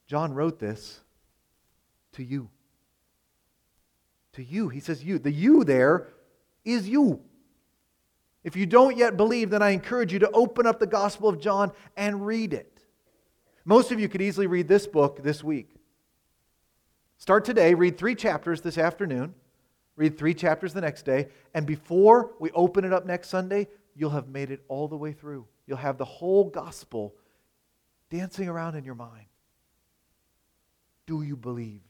John 0.07 0.33
wrote 0.33 0.59
this 0.59 0.99
to 2.13 2.23
you. 2.23 2.49
To 4.33 4.43
you. 4.43 4.69
He 4.69 4.79
says 4.79 5.03
you. 5.03 5.19
The 5.19 5.31
you 5.31 5.63
there 5.63 6.07
is 6.63 6.87
you. 6.87 7.21
If 8.43 8.55
you 8.55 8.65
don't 8.65 8.95
yet 8.95 9.17
believe, 9.17 9.49
then 9.49 9.61
I 9.61 9.71
encourage 9.71 10.13
you 10.13 10.19
to 10.19 10.31
open 10.31 10.65
up 10.65 10.79
the 10.79 10.87
Gospel 10.87 11.27
of 11.27 11.39
John 11.39 11.71
and 11.97 12.25
read 12.25 12.53
it. 12.53 12.83
Most 13.65 13.91
of 13.91 13.99
you 13.99 14.07
could 14.07 14.21
easily 14.21 14.47
read 14.47 14.67
this 14.67 14.87
book 14.87 15.21
this 15.21 15.43
week. 15.43 15.75
Start 17.17 17.43
today, 17.43 17.73
read 17.73 17.97
three 17.97 18.15
chapters 18.15 18.61
this 18.61 18.77
afternoon, 18.77 19.35
read 19.97 20.17
three 20.17 20.33
chapters 20.33 20.73
the 20.73 20.79
next 20.79 21.03
day, 21.03 21.27
and 21.53 21.65
before 21.65 22.31
we 22.39 22.49
open 22.51 22.85
it 22.85 22.93
up 22.93 23.05
next 23.05 23.27
Sunday, 23.27 23.67
you'll 23.93 24.09
have 24.11 24.29
made 24.29 24.51
it 24.51 24.63
all 24.69 24.87
the 24.87 24.95
way 24.95 25.11
through. 25.11 25.45
You'll 25.67 25.77
have 25.77 25.97
the 25.97 26.05
whole 26.05 26.45
gospel 26.45 27.13
dancing 28.09 28.47
around 28.47 28.75
in 28.75 28.85
your 28.85 28.95
mind. 28.95 29.25
Do 31.05 31.21
you 31.21 31.35
believe? 31.35 31.81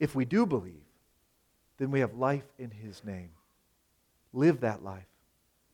If 0.00 0.14
we 0.14 0.24
do 0.24 0.44
believe, 0.44 0.83
then 1.78 1.90
we 1.90 2.00
have 2.00 2.14
life 2.14 2.46
in 2.58 2.70
His 2.70 3.04
name. 3.04 3.30
Live 4.32 4.60
that 4.60 4.82
life. 4.82 5.06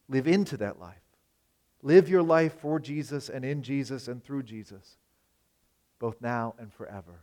Live 0.08 0.26
into 0.26 0.56
that 0.58 0.78
life. 0.78 0.96
Live 1.82 2.08
your 2.08 2.22
life 2.22 2.54
for 2.60 2.78
Jesus 2.78 3.28
and 3.28 3.44
in 3.44 3.62
Jesus 3.62 4.08
and 4.08 4.22
through 4.22 4.42
Jesus, 4.42 4.96
both 5.98 6.20
now 6.20 6.54
and 6.58 6.72
forever. 6.72 7.20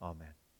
Amen. 0.00 0.39